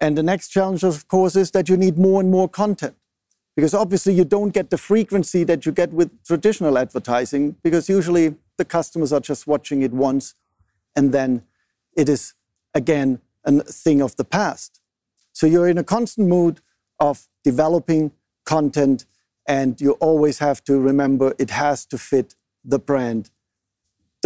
And 0.00 0.16
the 0.16 0.22
next 0.22 0.48
challenge, 0.48 0.84
of 0.84 1.08
course, 1.08 1.36
is 1.36 1.50
that 1.52 1.68
you 1.68 1.76
need 1.76 1.96
more 1.96 2.20
and 2.20 2.30
more 2.30 2.48
content. 2.48 2.96
Because 3.54 3.72
obviously, 3.72 4.12
you 4.12 4.24
don't 4.24 4.50
get 4.50 4.68
the 4.68 4.76
frequency 4.76 5.42
that 5.44 5.64
you 5.64 5.72
get 5.72 5.92
with 5.92 6.10
traditional 6.24 6.76
advertising, 6.76 7.56
because 7.62 7.88
usually 7.88 8.34
the 8.58 8.64
customers 8.64 9.12
are 9.12 9.20
just 9.20 9.46
watching 9.46 9.82
it 9.82 9.92
once 9.92 10.34
and 10.94 11.12
then 11.12 11.42
it 11.96 12.08
is 12.08 12.34
again 12.74 13.20
a 13.44 13.62
thing 13.62 14.00
of 14.00 14.16
the 14.16 14.24
past. 14.24 14.80
So 15.32 15.46
you're 15.46 15.68
in 15.68 15.78
a 15.78 15.84
constant 15.84 16.28
mood 16.28 16.60
of 16.98 17.28
developing 17.44 18.12
content, 18.44 19.04
and 19.46 19.80
you 19.80 19.92
always 19.92 20.38
have 20.38 20.64
to 20.64 20.80
remember 20.80 21.34
it 21.38 21.50
has 21.50 21.84
to 21.86 21.98
fit 21.98 22.34
the 22.64 22.78
brand. 22.78 23.30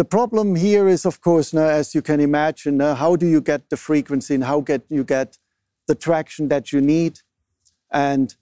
The 0.01 0.05
problem 0.05 0.55
here 0.55 0.87
is, 0.87 1.05
of 1.05 1.21
course, 1.21 1.53
now, 1.53 1.67
as 1.67 1.93
you 1.93 2.01
can 2.01 2.19
imagine, 2.19 2.77
now, 2.77 2.95
how 2.95 3.15
do 3.15 3.27
you 3.27 3.39
get 3.39 3.69
the 3.69 3.77
frequency 3.77 4.33
and 4.33 4.43
how 4.43 4.59
get 4.61 4.81
you 4.89 5.03
get 5.03 5.37
the 5.87 5.93
traction 5.93 6.47
that 6.47 6.71
you 6.71 6.81
need? 6.81 7.19
And 7.91 8.35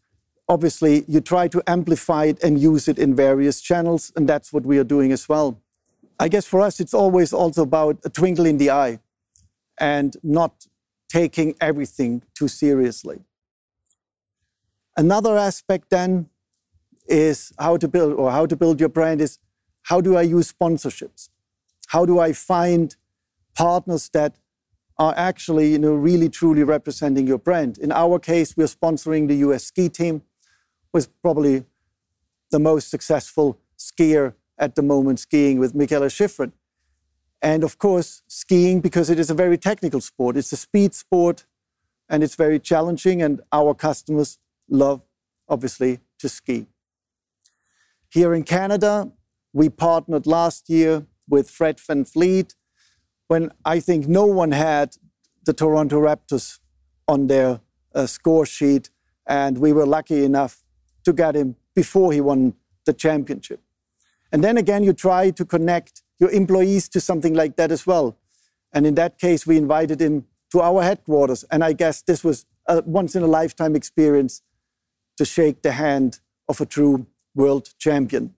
obviously, 0.48 1.04
you 1.10 1.20
try 1.20 1.50
to 1.50 1.62
amplify 1.68 2.24
it 2.32 2.42
and 2.42 2.58
use 2.58 2.88
it 2.88 2.98
in 2.98 3.14
various 3.14 3.60
channels, 3.60 4.10
and 4.16 4.26
that's 4.26 4.54
what 4.54 4.66
we 4.66 4.78
are 4.78 4.86
doing 4.86 5.12
as 5.12 5.28
well. 5.28 5.62
I 6.18 6.30
guess 6.30 6.46
for 6.46 6.62
us, 6.62 6.80
it's 6.80 6.94
always 6.94 7.34
also 7.34 7.64
about 7.64 7.98
a 8.06 8.10
twinkle 8.10 8.46
in 8.46 8.58
the 8.58 8.72
eye 8.72 9.00
and 9.78 10.16
not 10.24 10.66
taking 11.10 11.56
everything 11.60 12.22
too 12.36 12.48
seriously. 12.48 13.20
Another 14.96 15.38
aspect 15.38 15.90
then 15.90 16.30
is 17.06 17.52
how 17.60 17.76
to 17.76 17.90
build 17.90 18.14
or 18.14 18.32
how 18.32 18.46
to 18.46 18.56
build 18.56 18.80
your 18.80 18.88
brand 18.88 19.20
is 19.20 19.40
how 19.82 20.00
do 20.00 20.16
I 20.16 20.22
use 20.22 20.54
sponsorships? 20.54 21.28
How 21.90 22.06
do 22.06 22.20
I 22.20 22.34
find 22.34 22.96
partners 23.56 24.10
that 24.14 24.36
are 25.00 25.14
actually 25.18 25.72
you 25.72 25.80
know, 25.80 25.96
really 25.96 26.30
truly 26.30 26.64
representing 26.64 27.26
your 27.26 27.40
brand? 27.40 27.80
In 27.80 27.92
our 27.92 28.20
case, 28.20 28.56
we're 28.56 28.68
sponsoring 28.68 29.28
the 29.28 29.38
US 29.48 29.64
ski 29.64 29.90
team, 29.90 30.22
was 30.94 31.08
probably 31.08 31.66
the 32.52 32.60
most 32.60 32.92
successful 32.92 33.60
skier 33.76 34.36
at 34.60 34.76
the 34.76 34.84
moment 34.84 35.20
skiing 35.20 35.58
with 35.58 35.74
Mikaela 35.74 36.12
Shiffrin. 36.12 36.52
And 37.42 37.64
of 37.64 37.80
course, 37.80 38.22
skiing 38.28 38.82
because 38.82 39.10
it 39.10 39.18
is 39.18 39.32
a 39.32 39.34
very 39.34 39.58
technical 39.58 40.02
sport. 40.02 40.38
It's 40.38 40.52
a 40.52 40.58
speed 40.58 40.94
sport 40.94 41.46
and 42.08 42.24
it's 42.24 42.36
very 42.36 42.60
challenging, 42.60 43.22
and 43.22 43.42
our 43.52 43.74
customers 43.74 44.38
love, 44.68 45.02
obviously, 45.48 46.00
to 46.20 46.30
ski. 46.30 46.68
Here 48.10 48.34
in 48.34 48.44
Canada, 48.44 49.12
we 49.54 49.70
partnered 49.70 50.28
last 50.28 50.70
year 50.70 51.06
with 51.30 51.50
Fred 51.50 51.80
Van 51.80 52.04
VanVleet 52.04 52.56
when 53.28 53.52
I 53.64 53.80
think 53.80 54.08
no 54.08 54.26
one 54.26 54.52
had 54.52 54.98
the 55.46 55.54
Toronto 55.54 56.02
Raptors 56.02 56.60
on 57.08 57.28
their 57.28 57.62
uh, 57.94 58.06
score 58.06 58.46
sheet, 58.46 58.90
and 59.28 59.58
we 59.60 59.72
were 59.72 59.86
lucky 59.86 60.24
enough 60.24 60.64
to 61.06 61.14
get 61.14 61.36
him 61.36 61.56
before 61.76 62.12
he 62.12 62.22
won 62.22 62.56
the 62.86 62.94
championship. 62.94 63.62
And 64.32 64.44
then 64.44 64.58
again, 64.58 64.84
you 64.84 64.94
try 64.94 65.32
to 65.32 65.46
connect 65.46 66.02
your 66.20 66.32
employees 66.32 66.90
to 66.90 67.00
something 67.00 67.34
like 67.34 67.56
that 67.56 67.72
as 67.72 67.88
well. 67.88 68.18
And 68.74 68.86
in 68.86 68.96
that 68.96 69.18
case, 69.18 69.48
we 69.48 69.58
invited 69.58 70.02
him 70.02 70.26
to 70.52 70.62
our 70.62 70.84
headquarters. 70.84 71.44
And 71.52 71.64
I 71.64 71.74
guess 71.74 72.02
this 72.02 72.24
was 72.24 72.46
a 72.68 72.82
once 72.82 73.16
in 73.16 73.24
a 73.24 73.28
lifetime 73.28 73.76
experience 73.76 74.42
to 75.18 75.26
shake 75.26 75.62
the 75.62 75.72
hand 75.72 76.20
of 76.48 76.62
a 76.62 76.66
true 76.66 77.08
world 77.36 77.70
champion. 77.78 78.36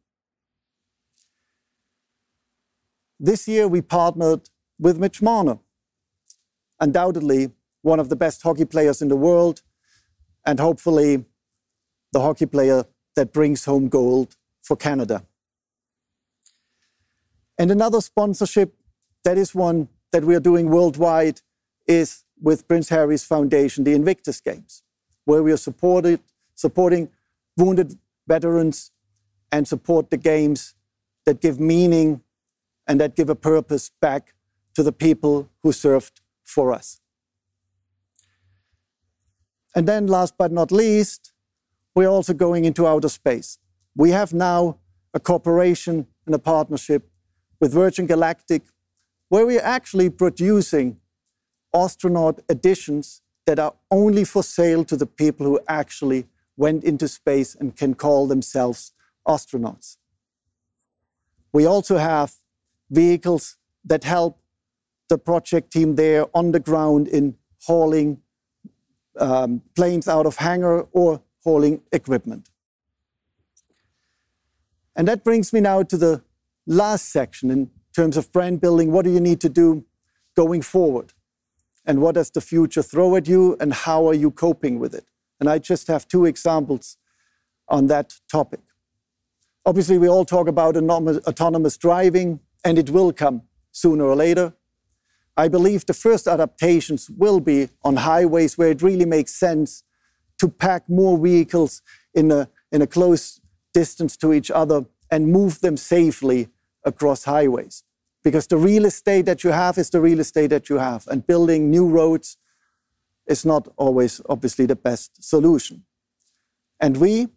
This 3.23 3.47
year, 3.47 3.67
we 3.67 3.81
partnered 3.83 4.49
with 4.79 4.97
Mitch 4.97 5.21
Marner, 5.21 5.59
undoubtedly 6.79 7.51
one 7.83 7.99
of 7.99 8.09
the 8.09 8.15
best 8.15 8.41
hockey 8.41 8.65
players 8.65 8.99
in 8.99 9.09
the 9.09 9.15
world, 9.15 9.61
and 10.43 10.59
hopefully 10.59 11.25
the 12.13 12.21
hockey 12.21 12.47
player 12.47 12.85
that 13.15 13.31
brings 13.31 13.65
home 13.65 13.89
gold 13.89 14.37
for 14.63 14.75
Canada. 14.75 15.23
And 17.59 17.69
another 17.69 18.01
sponsorship, 18.01 18.73
that 19.23 19.37
is 19.37 19.53
one 19.53 19.87
that 20.11 20.25
we 20.25 20.33
are 20.33 20.39
doing 20.39 20.71
worldwide, 20.71 21.41
is 21.85 22.23
with 22.41 22.67
Prince 22.67 22.89
Harry's 22.89 23.23
Foundation, 23.23 23.83
the 23.83 23.93
Invictus 23.93 24.41
Games, 24.41 24.81
where 25.25 25.43
we 25.43 25.51
are 25.51 25.57
supporting 25.57 27.09
wounded 27.55 27.99
veterans 28.27 28.89
and 29.51 29.67
support 29.67 30.09
the 30.09 30.17
games 30.17 30.73
that 31.27 31.39
give 31.39 31.59
meaning 31.59 32.23
and 32.87 32.99
that 32.99 33.15
give 33.15 33.29
a 33.29 33.35
purpose 33.35 33.91
back 34.01 34.33
to 34.73 34.83
the 34.83 34.91
people 34.91 35.49
who 35.63 35.71
served 35.71 36.21
for 36.43 36.73
us. 36.73 37.01
And 39.75 39.87
then, 39.87 40.07
last 40.07 40.35
but 40.37 40.51
not 40.51 40.71
least, 40.71 41.31
we're 41.95 42.09
also 42.09 42.33
going 42.33 42.65
into 42.65 42.87
outer 42.87 43.09
space. 43.09 43.57
We 43.95 44.11
have 44.11 44.33
now 44.33 44.77
a 45.13 45.19
cooperation 45.19 46.07
and 46.25 46.35
a 46.35 46.39
partnership 46.39 47.09
with 47.59 47.73
Virgin 47.73 48.05
Galactic, 48.05 48.63
where 49.29 49.45
we're 49.45 49.61
actually 49.61 50.09
producing 50.09 50.97
astronaut 51.73 52.41
editions 52.49 53.21
that 53.45 53.59
are 53.59 53.73
only 53.89 54.23
for 54.23 54.43
sale 54.43 54.83
to 54.85 54.95
the 54.95 55.05
people 55.05 55.45
who 55.45 55.59
actually 55.67 56.27
went 56.57 56.83
into 56.83 57.07
space 57.07 57.55
and 57.55 57.75
can 57.75 57.93
call 57.93 58.27
themselves 58.27 58.93
astronauts. 59.27 59.97
We 61.53 61.65
also 61.65 61.97
have 61.97 62.35
vehicles 62.91 63.57
that 63.85 64.03
help 64.03 64.39
the 65.09 65.17
project 65.17 65.71
team 65.71 65.95
there 65.95 66.25
on 66.35 66.51
the 66.51 66.59
ground 66.59 67.07
in 67.07 67.35
hauling 67.63 68.21
um, 69.19 69.61
planes 69.75 70.07
out 70.07 70.25
of 70.25 70.37
hangar 70.37 70.87
or 70.91 71.21
hauling 71.43 71.81
equipment. 71.91 72.49
And 74.95 75.07
that 75.07 75.23
brings 75.23 75.51
me 75.53 75.61
now 75.61 75.83
to 75.83 75.97
the 75.97 76.21
last 76.67 77.09
section 77.09 77.49
in 77.49 77.71
terms 77.95 78.17
of 78.17 78.31
brand 78.31 78.61
building. 78.61 78.91
What 78.91 79.05
do 79.05 79.11
you 79.11 79.19
need 79.19 79.41
to 79.41 79.49
do 79.49 79.85
going 80.35 80.61
forward? 80.61 81.13
And 81.85 82.01
what 82.01 82.15
does 82.15 82.29
the 82.29 82.41
future 82.41 82.83
throw 82.83 83.15
at 83.15 83.27
you? 83.27 83.57
And 83.59 83.73
how 83.73 84.07
are 84.07 84.13
you 84.13 84.31
coping 84.31 84.79
with 84.79 84.93
it? 84.93 85.05
And 85.39 85.49
I 85.49 85.57
just 85.57 85.87
have 85.87 86.07
two 86.07 86.25
examples 86.25 86.97
on 87.67 87.87
that 87.87 88.19
topic. 88.29 88.59
Obviously, 89.65 89.97
we 89.97 90.07
all 90.07 90.25
talk 90.25 90.47
about 90.47 90.75
autonomous 90.77 91.77
driving 91.77 92.39
and 92.63 92.77
it 92.77 92.89
will 92.89 93.11
come 93.11 93.43
sooner 93.71 94.05
or 94.05 94.15
later. 94.15 94.53
I 95.37 95.47
believe 95.47 95.85
the 95.85 95.93
first 95.93 96.27
adaptations 96.27 97.09
will 97.09 97.39
be 97.39 97.69
on 97.83 97.95
highways 97.97 98.57
where 98.57 98.69
it 98.69 98.81
really 98.81 99.05
makes 99.05 99.33
sense 99.33 99.83
to 100.39 100.49
pack 100.49 100.89
more 100.89 101.17
vehicles 101.17 101.81
in 102.13 102.31
a, 102.31 102.49
in 102.71 102.81
a 102.81 102.87
close 102.87 103.39
distance 103.73 104.17
to 104.17 104.33
each 104.33 104.51
other 104.51 104.85
and 105.09 105.31
move 105.31 105.61
them 105.61 105.77
safely 105.77 106.49
across 106.83 107.23
highways. 107.23 107.83
Because 108.23 108.47
the 108.47 108.57
real 108.57 108.85
estate 108.85 109.25
that 109.25 109.43
you 109.43 109.51
have 109.51 109.77
is 109.77 109.89
the 109.89 110.01
real 110.01 110.19
estate 110.19 110.47
that 110.47 110.69
you 110.69 110.77
have, 110.77 111.07
and 111.07 111.25
building 111.25 111.71
new 111.71 111.87
roads 111.87 112.37
is 113.27 113.45
not 113.45 113.67
always, 113.77 114.21
obviously, 114.29 114.65
the 114.65 114.75
best 114.75 115.23
solution. 115.23 115.83
And 116.79 116.97
we 116.97 117.27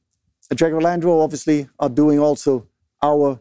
at 0.51 0.59
Jaguar 0.59 0.83
Land 0.83 1.05
Rover 1.05 1.23
obviously 1.23 1.69
are 1.79 1.89
doing 1.89 2.19
also 2.19 2.67
our 3.03 3.41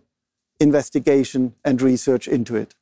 investigation 0.64 1.54
and 1.64 1.82
research 1.82 2.28
into 2.28 2.56
it. 2.56 2.74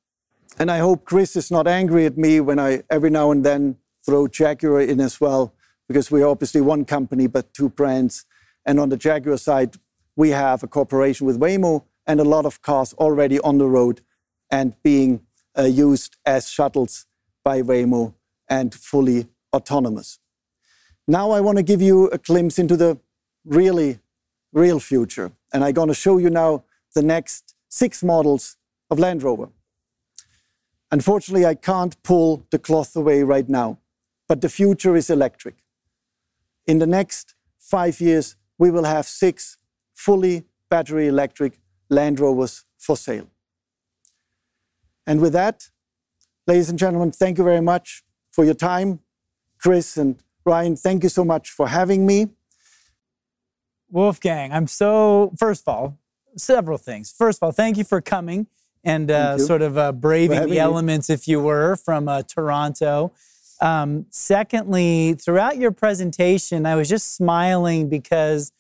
And 0.60 0.70
I 0.70 0.78
hope 0.78 1.06
Chris 1.06 1.36
is 1.36 1.52
not 1.52 1.68
angry 1.68 2.06
at 2.06 2.18
me 2.18 2.40
when 2.40 2.60
I 2.60 2.84
every 2.90 3.10
now 3.10 3.32
and 3.32 3.44
then 3.44 3.78
throw 4.06 4.28
Jaguar 4.28 4.82
in 4.82 5.00
as 5.00 5.20
well, 5.20 5.54
because 5.88 6.12
we're 6.12 6.28
obviously 6.28 6.62
one 6.62 6.86
company 6.86 7.28
but 7.28 7.54
two 7.54 7.70
brands. 7.70 8.26
And 8.66 8.80
on 8.80 8.90
the 8.90 8.98
Jaguar 8.98 9.38
side, 9.38 9.76
we 10.16 10.30
have 10.30 10.64
a 10.64 10.68
cooperation 10.68 11.28
with 11.28 11.40
Waymo 11.40 11.84
and 12.06 12.20
a 12.20 12.30
lot 12.36 12.46
of 12.46 12.62
cars 12.62 12.94
already 12.94 13.40
on 13.40 13.58
the 13.58 13.68
road 13.68 14.02
and 14.50 14.76
being 14.84 15.22
uh, 15.58 15.64
used 15.64 16.18
as 16.26 16.50
shuttles 16.50 17.06
by 17.44 17.62
Waymo 17.62 18.14
and 18.48 18.74
fully 18.74 19.28
autonomous. 19.54 20.20
Now 21.08 21.32
I 21.32 21.42
want 21.42 21.58
to 21.58 21.64
give 21.64 21.82
you 21.82 22.10
a 22.10 22.18
glimpse 22.18 22.60
into 22.60 22.78
the 22.78 23.00
really 23.46 24.00
real 24.54 24.80
future. 24.80 25.32
And 25.54 25.64
I'm 25.64 25.74
going 25.74 25.88
to 25.88 25.94
show 26.06 26.18
you 26.18 26.30
now 26.30 26.64
the 26.94 27.02
next 27.02 27.56
six 27.72 28.04
models 28.04 28.58
of 28.90 29.00
Land 29.00 29.24
Rover. 29.24 29.50
Unfortunately, 30.92 31.46
I 31.46 31.56
can't 31.56 32.02
pull 32.04 32.46
the 32.52 32.60
cloth 32.60 32.96
away 32.96 33.24
right 33.24 33.48
now, 33.48 33.80
but 34.28 34.42
the 34.42 34.50
future 34.50 34.96
is 34.98 35.10
electric. 35.10 35.56
In 36.68 36.80
the 36.80 36.86
next 36.86 37.34
five 37.58 38.02
years, 38.02 38.36
we 38.58 38.70
will 38.70 38.84
have 38.84 39.06
six 39.06 39.58
fully 39.94 40.44
battery 40.70 41.08
electric 41.08 41.60
Land 41.90 42.20
Rovers 42.20 42.66
for 42.78 42.98
sale. 42.98 43.30
And 45.08 45.22
with 45.22 45.34
that, 45.34 45.70
ladies 46.48 46.70
and 46.70 46.78
gentlemen, 46.78 47.12
thank 47.12 47.38
you 47.38 47.44
very 47.46 47.62
much 47.62 48.04
for 48.32 48.44
your 48.44 48.54
time. 48.54 49.00
Chris 49.58 49.96
and 49.98 50.18
Ryan, 50.46 50.76
thank 50.76 51.04
you 51.04 51.10
so 51.10 51.24
much 51.24 51.50
for 51.50 51.70
having 51.70 52.06
me. 52.06 52.28
Wolfgang, 53.90 54.52
I'm 54.52 54.68
so, 54.68 55.34
first 55.38 55.64
of 55.68 55.74
all, 55.74 56.01
several 56.38 56.78
things. 56.78 57.12
First 57.12 57.40
of 57.40 57.44
all, 57.44 57.52
thank 57.52 57.78
you 57.78 57.84
for 57.84 58.02
coming 58.02 58.48
and 58.84 59.12
uh, 59.12 59.38
sort 59.38 59.62
of 59.62 59.78
uh, 59.78 59.92
braving 59.92 60.50
the 60.50 60.60
elements, 60.60 61.10
if 61.10 61.28
you 61.28 61.40
were, 61.40 61.76
from 61.76 62.08
uh, 62.08 62.24
Toronto. 62.24 63.12
Um, 63.62 64.08
secondly, 64.10 65.14
throughout 65.14 65.58
your 65.58 65.72
presentation, 65.72 66.66
I 66.66 66.76
was 66.76 66.90
just 66.90 67.16
smiling 67.16 67.90
because 67.90 68.52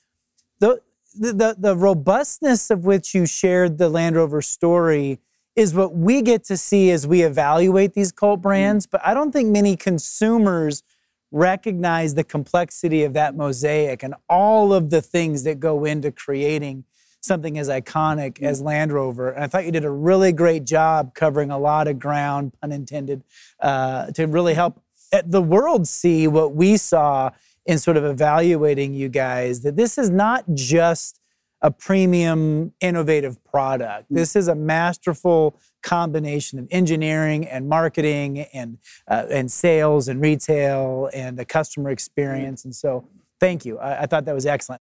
the, 0.60 0.82
the, 1.16 1.56
the 1.58 1.76
robustness 1.76 2.70
of 2.70 2.86
which 2.86 3.16
you 3.16 3.26
shared 3.26 3.80
the 3.80 3.90
Land 3.90 4.16
Rover 4.16 4.42
story 4.42 5.20
is 5.56 5.74
what 5.74 5.96
we 5.96 6.22
get 6.22 6.44
to 6.46 6.56
see 6.56 6.92
as 6.92 7.06
we 7.08 7.24
evaluate 7.24 7.94
these 7.94 8.12
cult 8.12 8.40
mm. 8.40 8.44
brands. 8.44 8.86
Mm. 8.86 8.92
But 8.92 9.02
I 9.06 9.14
don't 9.14 9.32
think 9.32 9.50
many 9.50 9.76
consumers 9.76 10.84
recognize 11.32 12.14
the 12.14 12.24
complexity 12.24 13.04
of 13.04 13.14
that 13.14 13.36
mosaic 13.36 14.04
and 14.04 14.14
all 14.30 14.74
of 14.74 14.90
the 14.90 15.02
things 15.02 15.44
that 15.44 15.60
go 15.60 15.86
into 15.86 16.12
creating 16.12 16.84
something 17.22 17.58
as 17.58 17.70
iconic 17.70 18.34
mm. 18.34 18.44
as 18.44 18.62
Land 18.62 18.92
Rover. 18.92 19.30
And 19.30 19.44
I 19.44 19.48
thought 19.48 19.66
you 19.66 19.72
did 19.72 19.86
a 19.86 19.92
really 19.92 20.32
great 20.32 20.66
job 20.66 21.14
covering 21.14 21.52
a 21.52 21.58
lot 21.58 21.88
of 21.88 22.00
ground, 22.00 22.54
pun 22.62 22.72
intended, 22.72 23.24
uh, 23.60 24.08
to 24.12 24.26
really 24.26 24.54
help 24.54 24.82
the 25.26 25.42
world 25.42 25.88
see 25.88 26.28
what 26.28 26.56
we 26.56 26.78
saw 26.78 27.32
in 27.66 27.78
sort 27.78 27.98
of 27.98 28.04
evaluating 28.04 28.94
you 28.94 29.10
guys 29.10 29.62
that 29.62 29.76
this 29.76 29.98
is 29.98 30.10
not 30.10 30.46
just 30.54 31.20
a 31.62 31.70
premium, 31.70 32.74
innovative 32.82 33.44
product. 33.44 34.12
Mm. 34.12 34.16
This 34.16 34.36
is 34.36 34.48
a 34.48 34.56
masterful 34.56 35.56
combination 35.84 36.60
of 36.60 36.68
engineering 36.72 37.46
and 37.46 37.68
marketing 37.68 38.40
and 38.54 38.78
uh, 39.08 39.26
and 39.30 39.52
sales 39.52 40.08
and 40.08 40.22
retail 40.22 41.10
and 41.14 41.38
the 41.38 41.46
customer 41.46 41.90
experience. 41.90 42.66
And 42.66 42.76
so, 42.76 43.08
thank 43.40 43.66
you. 43.66 43.78
I, 43.80 44.04
I, 44.04 44.06
thought 44.06 44.26
that 44.26 44.36
was 44.36 44.46
excellent. 44.46 44.82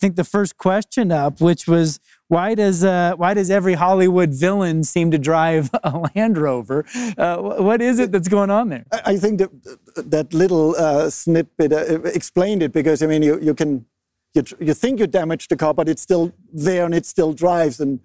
I 0.00 0.06
think 0.06 0.16
the 0.16 0.24
first 0.24 0.56
question 0.56 1.12
up, 1.12 1.42
which 1.42 1.68
was 1.68 2.00
why 2.28 2.54
does 2.54 2.82
uh, 2.82 3.12
why 3.18 3.34
does 3.34 3.50
every 3.50 3.74
Hollywood 3.74 4.30
villain 4.30 4.82
seem 4.82 5.10
to 5.10 5.18
drive 5.18 5.68
a 5.84 6.08
Land 6.14 6.38
Rover? 6.38 6.86
Uh, 7.18 7.36
what 7.36 7.82
is 7.82 7.98
it 7.98 8.10
that's 8.10 8.28
going 8.28 8.48
on 8.50 8.70
there? 8.70 8.86
I 9.04 9.18
think 9.18 9.40
that 9.40 9.50
that 9.96 10.32
little 10.32 10.74
uh, 10.76 11.10
snippet 11.10 11.74
uh, 11.74 12.00
explained 12.14 12.62
it 12.62 12.72
because 12.72 13.02
I 13.02 13.08
mean 13.08 13.22
you 13.22 13.38
you 13.42 13.52
can 13.52 13.84
you, 14.32 14.42
you 14.58 14.72
think 14.72 15.00
you 15.00 15.06
damaged 15.06 15.50
the 15.50 15.56
car, 15.56 15.74
but 15.74 15.86
it's 15.86 16.00
still 16.00 16.32
there 16.50 16.86
and 16.86 16.94
it 16.94 17.04
still 17.04 17.34
drives 17.34 17.78
and 17.78 18.00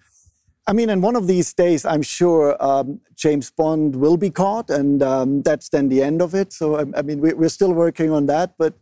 I 0.68 0.74
mean, 0.74 0.90
and 0.90 1.04
one 1.04 1.16
of 1.16 1.28
these 1.28 1.54
days, 1.54 1.86
I'm 1.86 2.02
sure 2.02 2.58
um, 2.60 3.00
James 3.16 3.52
Bond 3.52 3.96
will 3.98 4.18
be 4.18 4.32
caught, 4.32 4.72
and 4.72 5.04
um, 5.04 5.44
that's 5.44 5.70
then 5.70 5.90
the 5.90 6.02
end 6.02 6.24
of 6.24 6.34
it. 6.34 6.52
So, 6.52 6.78
I, 6.78 6.86
I 6.98 7.02
mean, 7.04 7.22
we, 7.22 7.34
are 7.34 7.50
still 7.50 7.72
working 7.72 8.10
on 8.10 8.26
that, 8.26 8.56
but 8.58 8.74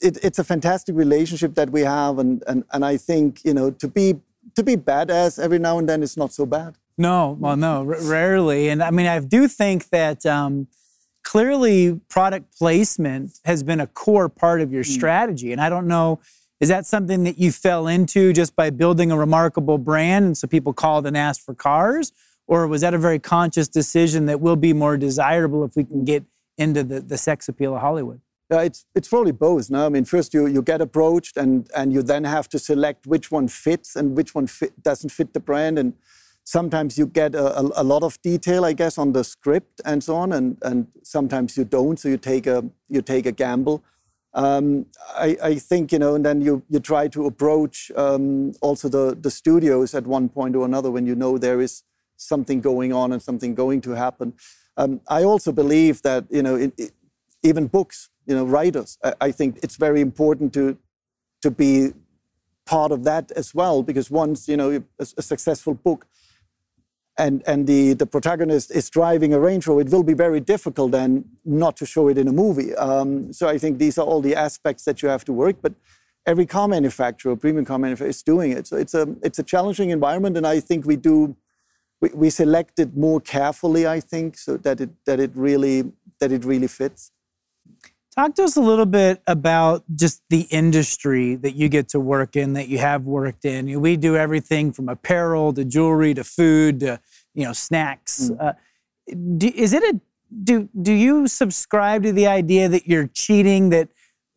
it, 0.00 0.18
it's 0.22 0.38
a 0.38 0.44
fantastic 0.44 0.94
relationship 0.94 1.54
that 1.54 1.70
we 1.70 1.82
have, 1.82 2.18
and, 2.18 2.42
and 2.46 2.64
and 2.72 2.84
I 2.84 2.96
think 2.96 3.44
you 3.44 3.54
know 3.54 3.70
to 3.70 3.88
be 3.88 4.16
to 4.54 4.62
be 4.62 4.76
badass 4.76 5.38
every 5.38 5.58
now 5.58 5.78
and 5.78 5.88
then 5.88 6.02
is 6.02 6.16
not 6.16 6.32
so 6.32 6.46
bad. 6.46 6.76
No, 6.98 7.36
well, 7.38 7.56
no, 7.56 7.80
r- 7.80 8.02
rarely, 8.02 8.68
and 8.68 8.82
I 8.82 8.90
mean, 8.90 9.06
I 9.06 9.20
do 9.20 9.48
think 9.48 9.88
that. 9.90 10.24
Um, 10.26 10.68
clearly, 11.24 12.00
product 12.08 12.56
placement 12.56 13.40
has 13.44 13.64
been 13.64 13.80
a 13.80 13.86
core 13.88 14.28
part 14.28 14.60
of 14.60 14.72
your 14.72 14.84
mm. 14.84 14.86
strategy, 14.86 15.50
and 15.50 15.60
I 15.60 15.68
don't 15.68 15.88
know 15.88 16.20
is 16.60 16.68
that 16.70 16.86
something 16.86 17.24
that 17.24 17.38
you 17.38 17.52
fell 17.52 17.86
into 17.86 18.32
just 18.32 18.56
by 18.56 18.70
building 18.70 19.10
a 19.10 19.18
remarkable 19.18 19.76
brand 19.76 20.24
and 20.24 20.38
so 20.38 20.48
people 20.48 20.72
called 20.72 21.06
and 21.06 21.16
asked 21.16 21.42
for 21.42 21.54
cars? 21.54 22.12
Or 22.46 22.66
was 22.66 22.80
that 22.80 22.94
a 22.94 22.98
very 22.98 23.18
conscious 23.18 23.68
decision 23.68 24.26
that 24.26 24.40
will 24.40 24.56
be 24.56 24.72
more 24.72 24.96
desirable 24.96 25.64
if 25.64 25.76
we 25.76 25.84
can 25.84 26.04
get 26.04 26.24
into 26.56 26.82
the, 26.82 27.00
the 27.00 27.18
sex 27.18 27.48
appeal 27.48 27.74
of 27.74 27.82
Hollywood? 27.82 28.20
Yeah, 28.50 28.62
it's 28.62 28.86
it's 28.94 29.08
probably 29.08 29.32
both. 29.32 29.70
No, 29.70 29.86
I 29.86 29.88
mean, 29.88 30.04
first 30.04 30.32
you, 30.32 30.46
you 30.46 30.62
get 30.62 30.80
approached, 30.80 31.36
and 31.36 31.68
and 31.74 31.92
you 31.92 32.02
then 32.02 32.24
have 32.24 32.48
to 32.50 32.58
select 32.58 33.06
which 33.06 33.30
one 33.30 33.48
fits 33.48 33.96
and 33.96 34.16
which 34.16 34.34
one 34.34 34.46
fit, 34.46 34.80
doesn't 34.82 35.10
fit 35.10 35.34
the 35.34 35.40
brand. 35.40 35.78
And 35.78 35.94
sometimes 36.44 36.96
you 36.96 37.06
get 37.06 37.34
a, 37.34 37.58
a, 37.58 37.70
a, 37.76 37.84
lot 37.84 38.04
of 38.04 38.22
detail, 38.22 38.64
I 38.64 38.72
guess, 38.72 38.98
on 38.98 39.12
the 39.12 39.24
script 39.24 39.80
and 39.84 40.02
so 40.04 40.14
on, 40.14 40.32
and 40.32 40.58
and 40.62 40.86
sometimes 41.02 41.56
you 41.56 41.64
don't. 41.64 41.98
So 41.98 42.08
you 42.08 42.18
take 42.18 42.46
a 42.46 42.64
you 42.88 43.02
take 43.02 43.26
a 43.26 43.32
gamble. 43.32 43.82
Um, 44.32 44.86
I, 45.16 45.36
I, 45.42 45.54
think 45.54 45.92
you 45.92 45.98
know, 45.98 46.14
and 46.14 46.24
then 46.24 46.40
you 46.40 46.62
you 46.68 46.78
try 46.78 47.08
to 47.08 47.26
approach 47.26 47.90
um, 47.96 48.52
also 48.60 48.88
the 48.88 49.16
the 49.20 49.30
studios 49.30 49.92
at 49.94 50.06
one 50.06 50.28
point 50.28 50.54
or 50.54 50.64
another 50.64 50.90
when 50.90 51.06
you 51.06 51.16
know 51.16 51.36
there 51.36 51.60
is 51.60 51.82
something 52.16 52.60
going 52.60 52.92
on 52.92 53.12
and 53.12 53.20
something 53.20 53.56
going 53.56 53.80
to 53.80 53.92
happen. 53.92 54.34
Um, 54.76 55.00
I 55.08 55.24
also 55.24 55.52
believe 55.52 56.02
that 56.02 56.26
you 56.30 56.42
know, 56.42 56.54
it, 56.54 56.74
it, 56.78 56.92
even 57.42 57.66
books, 57.66 58.10
you 58.26 58.34
know, 58.34 58.44
writers. 58.44 58.98
I, 59.02 59.14
I, 59.20 59.32
think 59.32 59.58
it's 59.62 59.76
very 59.76 60.00
important 60.00 60.52
to 60.54 60.76
to 61.42 61.50
be 61.50 61.92
part 62.64 62.90
of 62.92 63.04
that 63.04 63.30
as 63.32 63.54
well 63.54 63.82
because 63.82 64.10
once 64.10 64.48
you 64.48 64.56
know 64.56 64.82
a, 64.98 65.06
a 65.16 65.22
successful 65.22 65.74
book 65.74 66.06
and, 67.18 67.42
and 67.46 67.66
the, 67.66 67.94
the 67.94 68.06
protagonist 68.06 68.70
is 68.70 68.90
driving 68.90 69.32
a 69.32 69.40
Range 69.40 69.66
Rover, 69.66 69.80
it 69.80 69.90
will 69.90 70.02
be 70.02 70.14
very 70.14 70.40
difficult 70.40 70.92
then 70.92 71.24
not 71.44 71.76
to 71.78 71.86
show 71.86 72.08
it 72.08 72.18
in 72.18 72.28
a 72.28 72.32
movie. 72.32 72.74
Um, 72.74 73.32
so 73.32 73.48
I 73.48 73.58
think 73.58 73.78
these 73.78 73.96
are 73.96 74.04
all 74.04 74.20
the 74.20 74.36
aspects 74.36 74.84
that 74.84 75.02
you 75.02 75.08
have 75.08 75.24
to 75.24 75.32
work. 75.32 75.56
But 75.62 75.72
every 76.26 76.44
car 76.44 76.68
manufacturer, 76.68 77.34
premium 77.36 77.64
car 77.64 77.78
manufacturer, 77.78 78.10
is 78.10 78.22
doing 78.22 78.52
it. 78.52 78.66
So 78.66 78.76
it's 78.76 78.94
a 78.94 79.08
it's 79.22 79.38
a 79.38 79.42
challenging 79.42 79.90
environment, 79.90 80.36
and 80.36 80.46
I 80.46 80.60
think 80.60 80.84
we 80.84 80.96
do 80.96 81.36
we, 82.00 82.10
we 82.14 82.30
select 82.30 82.78
it 82.78 82.96
more 82.96 83.20
carefully. 83.20 83.86
I 83.86 84.00
think 84.00 84.36
so 84.36 84.58
that 84.58 84.80
it 84.80 84.90
that 85.06 85.18
it 85.18 85.30
really 85.34 85.92
that 86.20 86.32
it 86.32 86.44
really 86.44 86.68
fits. 86.68 87.12
Talk 88.16 88.34
to 88.36 88.44
us 88.44 88.56
a 88.56 88.62
little 88.62 88.86
bit 88.86 89.20
about 89.26 89.84
just 89.94 90.22
the 90.30 90.46
industry 90.50 91.34
that 91.34 91.54
you 91.54 91.68
get 91.68 91.90
to 91.90 92.00
work 92.00 92.34
in, 92.34 92.54
that 92.54 92.66
you 92.66 92.78
have 92.78 93.04
worked 93.04 93.44
in. 93.44 93.78
We 93.78 93.98
do 93.98 94.16
everything 94.16 94.72
from 94.72 94.88
apparel 94.88 95.52
to 95.52 95.66
jewelry 95.66 96.14
to 96.14 96.24
food 96.24 96.80
to 96.80 96.98
you 97.34 97.44
know 97.44 97.52
snacks. 97.52 98.30
Mm. 98.30 98.42
Uh, 98.42 98.52
do, 99.36 99.52
is 99.54 99.74
it 99.74 99.82
a 99.82 100.00
do 100.42 100.66
do 100.80 100.92
you 100.92 101.26
subscribe 101.28 102.04
to 102.04 102.12
the 102.12 102.26
idea 102.26 102.70
that 102.70 102.86
you're 102.86 103.06
cheating? 103.08 103.68
That 103.68 103.90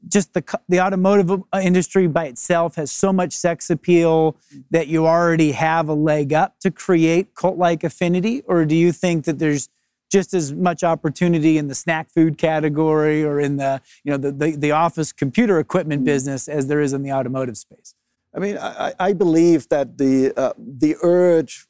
just 0.10 0.34
the 0.34 0.44
the 0.68 0.82
automotive 0.82 1.32
uh, 1.32 1.62
industry 1.63 2.08
by 2.08 2.26
itself 2.26 2.76
has 2.76 2.92
so 2.92 3.13
much 3.13 3.32
sex 3.32 3.70
appeal 3.70 4.36
that 4.72 4.88
you 4.88 5.08
already 5.08 5.54
have 5.54 5.88
a 5.88 5.94
leg 5.94 6.34
up 6.34 6.60
to 6.60 6.70
create 6.70 7.34
cult 7.34 7.58
like 7.58 7.86
affinity, 7.86 8.42
or 8.42 8.65
do 8.65 8.76
you 8.76 8.92
think 8.92 9.24
that 9.24 9.39
there's 9.39 9.70
just 10.10 10.34
as 10.34 10.54
much 10.54 10.84
opportunity 10.84 11.58
in 11.58 11.67
the 11.67 11.76
snack 11.76 12.10
food 12.10 12.38
category 12.38 13.24
or 13.24 13.39
in 13.39 13.58
the 13.58 13.82
you 14.04 14.12
know 14.12 14.17
the, 14.17 14.32
the, 14.32 14.56
the 14.56 14.72
office 14.72 15.12
computer 15.12 15.60
equipment 15.60 16.02
mm. 16.02 16.06
business 16.06 16.48
as 16.48 16.67
there 16.67 16.82
is 16.82 16.93
in 16.93 17.04
the 17.04 17.12
automotive 17.12 17.58
space 17.58 17.93
I 18.36 18.39
mean, 18.39 18.58
I, 18.60 18.93
I 19.00 19.13
believe 19.13 19.69
that 19.69 19.98
the 19.98 20.34
uh, 20.38 20.54
the 20.58 20.95
urge 21.02 21.65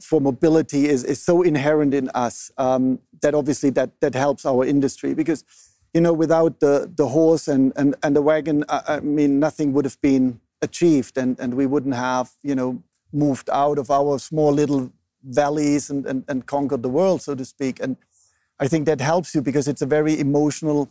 for 0.00 0.20
mobility 0.20 0.88
is, 0.88 1.02
is 1.02 1.20
so 1.20 1.42
inherent 1.42 1.92
in 1.92 2.08
us 2.10 2.52
um, 2.56 3.00
that 3.20 3.34
obviously 3.34 3.70
that 3.70 4.00
that 4.00 4.14
helps 4.14 4.46
our 4.46 4.64
industry 4.64 5.12
because, 5.12 5.44
you 5.92 6.00
know, 6.00 6.12
without 6.12 6.60
the 6.60 6.90
the 6.94 7.08
horse 7.08 7.48
and 7.48 7.72
and, 7.74 7.96
and 8.04 8.14
the 8.14 8.22
wagon, 8.22 8.64
I, 8.68 8.82
I 8.86 9.00
mean, 9.00 9.40
nothing 9.40 9.72
would 9.72 9.84
have 9.84 10.00
been 10.00 10.40
achieved, 10.62 11.18
and 11.18 11.38
and 11.40 11.54
we 11.54 11.66
wouldn't 11.66 11.96
have 11.96 12.30
you 12.44 12.54
know 12.54 12.80
moved 13.12 13.50
out 13.50 13.78
of 13.78 13.90
our 13.90 14.20
small 14.20 14.52
little 14.52 14.92
valleys 15.28 15.90
and, 15.90 16.06
and, 16.06 16.24
and 16.28 16.46
conquered 16.46 16.82
the 16.82 16.88
world, 16.88 17.22
so 17.22 17.34
to 17.34 17.44
speak. 17.44 17.80
And 17.80 17.96
I 18.58 18.68
think 18.68 18.86
that 18.86 19.00
helps 19.00 19.34
you 19.34 19.42
because 19.42 19.68
it's 19.68 19.82
a 19.82 19.86
very 19.86 20.18
emotional 20.18 20.90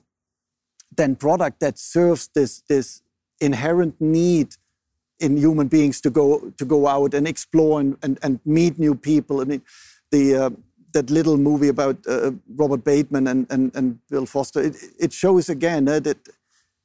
then 0.95 1.15
product 1.15 1.60
that 1.60 1.78
serves 1.78 2.30
this, 2.30 2.62
this 2.69 3.02
inherent 3.41 4.00
need 4.00 4.56
in 5.19 5.38
human 5.38 5.67
beings 5.67 6.00
to 6.02 6.10
go 6.10 6.52
to 6.58 6.65
go 6.65 6.88
out 6.88 7.13
and 7.13 7.28
explore 7.28 7.80
and, 7.80 7.97
and, 8.04 8.19
and 8.21 8.39
meet 8.45 8.78
new 8.78 8.95
people. 8.95 9.41
I 9.41 9.45
mean, 9.45 9.62
the 10.12 10.36
uh, 10.36 10.50
that 10.93 11.10
little 11.10 11.38
movie 11.38 11.67
about 11.67 11.97
uh, 12.08 12.32
Robert 12.56 12.84
Bateman 12.84 13.28
and, 13.28 13.47
and, 13.50 13.76
and 13.76 14.00
Bill 14.10 14.26
Foster, 14.26 14.62
it, 14.62 14.76
it 15.00 15.13
shows 15.13 15.50
again 15.50 15.88
uh, 15.88 16.00
that 16.00 16.17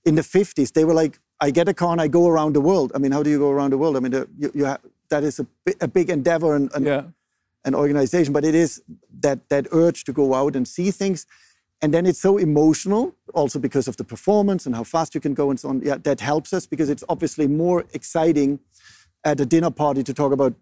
in 0.04 0.16
the 0.16 0.22
50s 0.22 0.72
they 0.72 0.84
were 0.84 0.94
like, 0.94 1.18
I 1.40 1.50
get 1.50 1.68
a 1.68 1.74
car 1.74 1.92
and 1.92 2.00
I 2.00 2.08
go 2.08 2.26
around 2.26 2.54
the 2.54 2.60
world. 2.60 2.92
I 2.94 2.98
mean, 2.98 3.12
how 3.12 3.22
do 3.22 3.30
you 3.30 3.38
go 3.38 3.50
around 3.50 3.70
the 3.70 3.78
world? 3.78 3.96
I 3.96 4.00
mean, 4.00 4.12
you, 4.12 4.50
you 4.54 4.64
have, 4.64 4.80
that 5.08 5.22
is 5.22 5.38
a, 5.40 5.46
a 5.80 5.88
big 5.88 6.10
endeavor 6.10 6.56
and, 6.56 6.70
and 6.74 6.86
yeah 6.86 7.02
an 7.64 7.74
organization, 7.74 8.32
but 8.32 8.44
it 8.44 8.54
is 8.54 8.82
that 9.20 9.48
that 9.48 9.66
urge 9.70 10.04
to 10.04 10.12
go 10.12 10.34
out 10.34 10.56
and 10.56 10.66
see 10.66 10.90
things. 10.90 11.26
And 11.80 11.92
then 11.92 12.06
it's 12.06 12.20
so 12.20 12.38
emotional, 12.38 13.14
also 13.34 13.58
because 13.58 13.88
of 13.88 13.96
the 13.96 14.04
performance 14.04 14.66
and 14.66 14.76
how 14.76 14.84
fast 14.84 15.14
you 15.14 15.20
can 15.20 15.34
go 15.34 15.50
and 15.50 15.58
so 15.58 15.68
on. 15.68 15.82
Yeah, 15.82 15.96
that 16.02 16.20
helps 16.20 16.52
us 16.52 16.66
because 16.66 16.88
it's 16.88 17.02
obviously 17.08 17.48
more 17.48 17.84
exciting 17.92 18.60
at 19.24 19.40
a 19.40 19.46
dinner 19.46 19.70
party 19.70 20.02
to 20.04 20.14
talk 20.14 20.32
about 20.32 20.54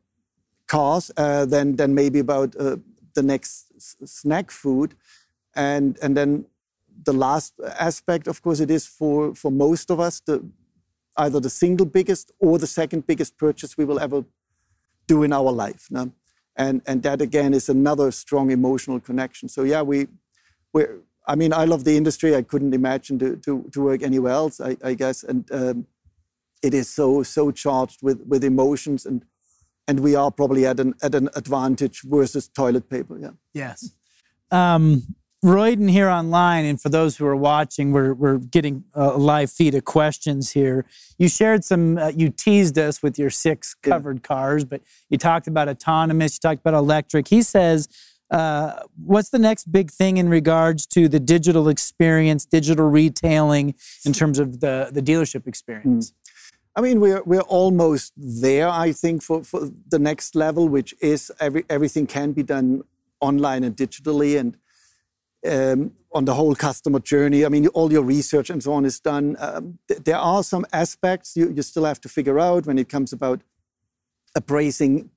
cars 0.67 1.11
uh, 1.17 1.45
than 1.45 1.77
than 1.77 1.95
maybe 1.95 2.19
about 2.19 2.57
uh, 2.57 2.77
the 3.15 3.23
next 3.23 3.67
snack 4.07 4.51
food. 4.51 4.95
And 5.55 5.99
and 6.03 6.17
then 6.17 6.47
the 7.05 7.13
last 7.13 7.55
aspect, 7.79 8.27
of 8.27 8.41
course, 8.43 8.61
it 8.61 8.71
is 8.71 8.87
for 8.87 9.35
for 9.35 9.51
most 9.51 9.91
of 9.91 10.01
us 10.01 10.21
the 10.21 10.43
either 11.17 11.41
the 11.41 11.51
single 11.51 11.87
biggest 11.87 12.33
or 12.39 12.59
the 12.59 12.67
second 12.67 13.07
biggest 13.07 13.37
purchase 13.37 13.77
we 13.77 13.85
will 13.85 14.01
ever 14.01 14.25
do 15.07 15.23
in 15.23 15.33
our 15.33 15.53
life. 15.53 15.87
No? 15.91 16.13
And 16.61 16.83
and 16.87 17.03
that 17.03 17.21
again 17.23 17.55
is 17.55 17.69
another 17.69 18.11
strong 18.13 18.51
emotional 18.51 19.01
connection. 19.01 19.49
So 19.49 19.63
yeah, 19.65 19.83
we 19.83 19.99
we 20.75 20.85
I 21.27 21.35
mean, 21.37 21.53
I 21.53 21.65
love 21.65 21.85
the 21.85 21.97
industry. 21.97 22.37
I 22.37 22.43
couldn't 22.43 22.75
imagine 22.75 23.19
to 23.21 23.37
to, 23.45 23.53
to 23.73 23.81
work 23.89 24.03
anywhere 24.03 24.33
else. 24.33 24.61
I, 24.61 24.77
I 24.91 24.95
guess, 24.95 25.25
and 25.25 25.51
um, 25.53 25.87
it 26.63 26.75
is 26.75 26.89
so 26.89 27.23
so 27.23 27.51
charged 27.51 28.03
with 28.03 28.21
with 28.27 28.45
emotions 28.45 29.07
and 29.07 29.25
and 29.89 30.01
we 30.01 30.15
are 30.15 30.31
probably 30.31 30.67
at 30.67 30.79
an 30.81 30.95
at 31.03 31.15
an 31.15 31.29
advantage 31.35 32.03
versus 32.05 32.49
toilet 32.49 32.89
paper. 32.89 33.19
Yeah. 33.19 33.35
Yes. 33.55 33.93
Um, 34.51 35.03
Royden 35.43 35.89
here 35.89 36.11
online, 36.11 36.67
and 36.67 36.79
for 36.79 36.91
those 36.91 37.17
who 37.17 37.25
are 37.25 37.37
watching, 37.37 37.93
we're, 37.93 38.13
we're 38.13 38.37
getting 38.37 38.85
a 38.95 39.17
live 39.17 39.51
feed 39.51 39.75
of 39.75 39.87
questions 39.87 40.53
here. 40.53 40.85
You 41.19 41.29
shared 41.29 41.65
some, 41.65 41.97
uh, 41.97 42.09
you 42.15 42.29
teased 42.29 42.79
us 42.79 43.03
with 43.03 43.19
your 43.19 43.31
six 43.31 43.73
covered 43.73 44.19
yeah. 44.19 44.29
cars, 44.29 44.67
but 44.67 44.83
you 45.09 45.17
talked 45.17 45.47
about 45.47 45.67
autonomous, 45.67 46.35
you 46.35 46.41
talked 46.47 46.61
about 46.61 46.75
electric. 46.75 47.29
He 47.29 47.41
says, 47.41 47.89
uh, 48.31 48.83
what's 49.03 49.31
the 49.31 49.39
next 49.39 49.73
big 49.73 49.91
thing 49.91 50.19
in 50.19 50.29
regards 50.29 50.87
to 50.89 51.09
the 51.09 51.19
digital 51.19 51.69
experience, 51.69 52.45
digital 52.45 52.91
retailing, 52.91 53.75
in 54.05 54.13
terms 54.13 54.39
of 54.39 54.61
the, 54.61 54.91
the 54.93 55.01
dealership 55.01 55.47
experience? 55.47 56.11
Mm. 56.11 56.15
I 56.77 56.83
mean, 56.83 57.01
we're 57.01 57.23
we're 57.25 57.41
almost 57.41 58.13
there. 58.17 58.69
I 58.69 58.93
think 58.93 59.23
for, 59.23 59.43
for 59.43 59.71
the 59.89 59.99
next 59.99 60.37
level, 60.37 60.69
which 60.69 60.95
is 61.01 61.33
every 61.41 61.65
everything 61.69 62.07
can 62.07 62.31
be 62.31 62.45
done 62.45 62.83
online 63.21 63.65
and 63.65 63.77
digitally, 63.77 64.39
and 64.39 64.57
um, 65.49 65.93
on 66.13 66.25
the 66.25 66.35
whole 66.35 66.55
customer 66.55 66.99
journey. 66.99 67.45
I 67.45 67.49
mean, 67.49 67.67
all 67.69 67.93
your 67.93 68.03
research 68.03 68.51
and 68.51 68.63
so 68.63 68.73
on 68.73 68.85
is 68.85 69.01
done. 69.01 69.37
Um, 69.39 69.79
th- 69.89 70.01
there 70.05 70.19
are 70.19 70.43
some 70.43 70.67
aspects 70.73 71.37
you, 71.37 71.51
you 71.51 71.63
still 71.63 71.85
have 71.85 72.01
to 72.03 72.09
figure 72.09 72.39
out 72.39 72.67
when 72.67 72.79
it 72.79 72.89
comes 72.89 73.13
about 73.13 73.41
appraising 74.35 75.11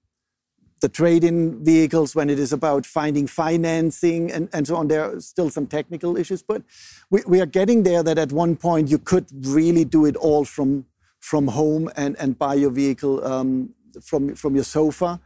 the 0.82 0.90
trade-in 0.90 1.64
vehicles, 1.64 2.14
when 2.14 2.30
it 2.30 2.38
is 2.38 2.52
about 2.52 2.86
finding 2.86 3.26
financing 3.26 4.32
and, 4.32 4.50
and 4.52 4.68
so 4.68 4.76
on. 4.76 4.90
There 4.90 5.04
are 5.04 5.20
still 5.22 5.50
some 5.50 5.66
technical 5.66 6.18
issues, 6.18 6.44
but 6.44 6.62
we, 7.10 7.22
we 7.26 7.40
are 7.40 7.46
getting 7.46 7.84
there 7.84 8.04
that 8.04 8.18
at 8.18 8.32
one 8.34 8.58
point 8.58 8.90
you 8.90 8.98
could 8.98 9.28
really 9.46 9.86
do 9.86 10.06
it 10.06 10.16
all 10.18 10.46
from 10.46 10.86
from 11.24 11.48
home 11.48 11.90
and, 11.96 12.18
and 12.20 12.38
buy 12.38 12.54
your 12.54 12.70
vehicle 12.70 13.26
um, 13.26 13.74
from, 14.04 14.36
from 14.36 14.56
your 14.56 14.66
sofa. 14.66 15.22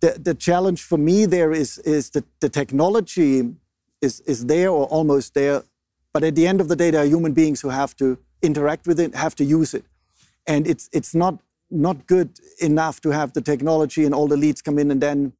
The, 0.00 0.18
the 0.22 0.34
challenge 0.34 0.82
for 0.82 0.98
me 0.98 1.24
there 1.24 1.50
is, 1.50 1.78
is 1.78 2.10
that 2.10 2.26
the 2.40 2.50
technology 2.50 3.54
is, 4.04 4.20
is 4.20 4.46
there 4.46 4.70
or 4.70 4.86
almost 4.86 5.34
there. 5.34 5.64
But 6.12 6.22
at 6.22 6.34
the 6.36 6.46
end 6.46 6.60
of 6.60 6.68
the 6.68 6.76
day, 6.76 6.90
there 6.90 7.02
are 7.02 7.06
human 7.06 7.32
beings 7.32 7.60
who 7.60 7.70
have 7.70 7.96
to 7.96 8.18
interact 8.42 8.86
with 8.86 9.00
it, 9.00 9.14
have 9.14 9.34
to 9.36 9.44
use 9.44 9.74
it. 9.74 9.84
And 10.46 10.66
it's, 10.66 10.88
it's 10.92 11.14
not, 11.14 11.38
not 11.70 12.06
good 12.06 12.38
enough 12.60 13.00
to 13.00 13.10
have 13.10 13.32
the 13.32 13.40
technology 13.40 14.04
and 14.04 14.14
all 14.14 14.28
the 14.28 14.36
leads 14.36 14.62
come 14.62 14.78
in 14.78 14.90
and 14.90 15.00
then 15.00 15.32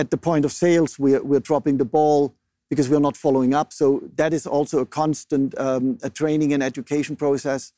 at 0.00 0.10
the 0.10 0.16
point 0.16 0.46
of 0.46 0.52
sales, 0.52 0.98
we're, 0.98 1.22
we're 1.22 1.40
dropping 1.40 1.76
the 1.76 1.84
ball 1.84 2.34
because 2.70 2.88
we're 2.88 3.00
not 3.08 3.16
following 3.16 3.52
up. 3.52 3.72
So 3.72 4.02
that 4.16 4.32
is 4.32 4.46
also 4.46 4.78
a 4.78 4.86
constant 4.86 5.58
um, 5.58 5.98
a 6.02 6.08
training 6.08 6.54
and 6.54 6.62
education 6.62 7.16
process 7.16 7.72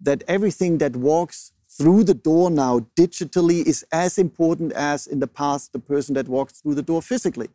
that 0.00 0.22
everything 0.28 0.78
that 0.78 0.94
walks 0.96 1.52
through 1.78 2.04
the 2.04 2.14
door 2.14 2.50
now 2.50 2.80
digitally 2.98 3.64
is 3.64 3.86
as 3.90 4.18
important 4.18 4.72
as 4.72 5.06
in 5.06 5.20
the 5.20 5.26
past 5.26 5.72
the 5.72 5.78
person 5.78 6.14
that 6.14 6.28
walked 6.28 6.56
through 6.56 6.74
the 6.74 6.82
door 6.82 7.00
physically 7.00 7.48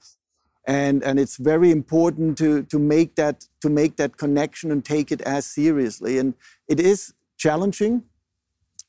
and 0.67 1.01
and 1.03 1.17
it's 1.19 1.37
very 1.37 1.71
important 1.71 2.37
to 2.37 2.63
to 2.63 2.77
make 2.77 3.15
that 3.15 3.45
to 3.61 3.69
make 3.69 3.95
that 3.95 4.17
connection 4.17 4.71
and 4.71 4.83
take 4.83 5.11
it 5.11 5.21
as 5.21 5.45
seriously. 5.45 6.19
And 6.19 6.33
it 6.67 6.79
is 6.79 7.13
challenging 7.37 8.03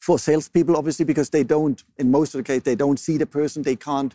for 0.00 0.18
salespeople, 0.18 0.76
obviously, 0.76 1.04
because 1.04 1.30
they 1.30 1.44
don't, 1.44 1.82
in 1.96 2.10
most 2.10 2.34
of 2.34 2.38
the 2.38 2.44
case, 2.44 2.62
they 2.62 2.74
don't 2.74 2.98
see 2.98 3.16
the 3.16 3.26
person, 3.26 3.62
they 3.62 3.76
can't 3.76 4.14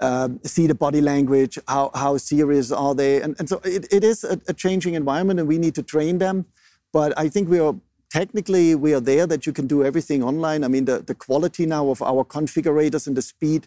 um, 0.00 0.40
see 0.44 0.66
the 0.66 0.74
body 0.74 1.00
language, 1.00 1.58
how 1.68 1.90
how 1.94 2.16
serious 2.16 2.72
are 2.72 2.94
they, 2.94 3.22
and 3.22 3.36
and 3.38 3.48
so 3.48 3.60
it, 3.64 3.86
it 3.92 4.02
is 4.02 4.24
a, 4.24 4.40
a 4.48 4.54
changing 4.54 4.94
environment, 4.94 5.38
and 5.38 5.48
we 5.48 5.58
need 5.58 5.74
to 5.76 5.82
train 5.82 6.18
them. 6.18 6.46
But 6.92 7.16
I 7.16 7.28
think 7.28 7.48
we 7.48 7.60
are 7.60 7.74
technically 8.10 8.74
we 8.74 8.94
are 8.94 9.00
there 9.00 9.26
that 9.26 9.46
you 9.46 9.52
can 9.52 9.66
do 9.66 9.84
everything 9.84 10.24
online. 10.24 10.64
I 10.64 10.68
mean, 10.68 10.86
the, 10.86 10.98
the 10.98 11.14
quality 11.14 11.66
now 11.66 11.90
of 11.90 12.02
our 12.02 12.24
configurators 12.24 13.06
and 13.06 13.16
the 13.16 13.22
speed 13.22 13.66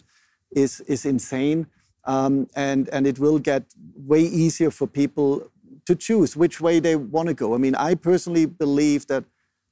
is 0.52 0.82
is 0.82 1.06
insane. 1.06 1.68
Um, 2.06 2.48
and, 2.56 2.90
and 2.90 3.08
it 3.08 3.18
will 3.18 3.40
get 3.40 3.64
way 3.96 4.22
easier 4.22 4.72
for 4.72 4.88
people 4.88 5.50
to 5.86 5.96
choose 5.96 6.36
which 6.36 6.60
way 6.62 6.80
they 6.80 6.96
want 6.96 7.28
to 7.30 7.34
go. 7.34 7.54
I 7.54 7.58
mean, 7.58 7.76
I 7.76 7.96
personally 7.96 8.46
believe 8.46 9.08
that 9.08 9.24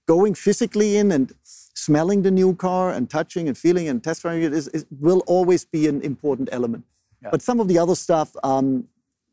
going 0.07 0.33
physically 0.33 0.97
in 0.97 1.11
and 1.11 1.33
smelling 1.43 2.21
the 2.21 2.31
new 2.31 2.55
car 2.55 2.91
and 2.91 3.09
touching 3.09 3.47
and 3.47 3.57
feeling 3.57 3.87
and 3.87 4.03
test 4.03 4.21
driving 4.21 4.43
it 4.43 4.53
is, 4.53 4.67
is 4.69 4.85
will 4.99 5.23
always 5.27 5.65
be 5.65 5.87
an 5.87 6.01
important 6.01 6.49
element. 6.51 6.83
Yeah. 7.21 7.29
But 7.31 7.41
some 7.41 7.59
of 7.59 7.67
the 7.67 7.77
other 7.77 7.95
stuff, 7.95 8.35
um, 8.43 8.87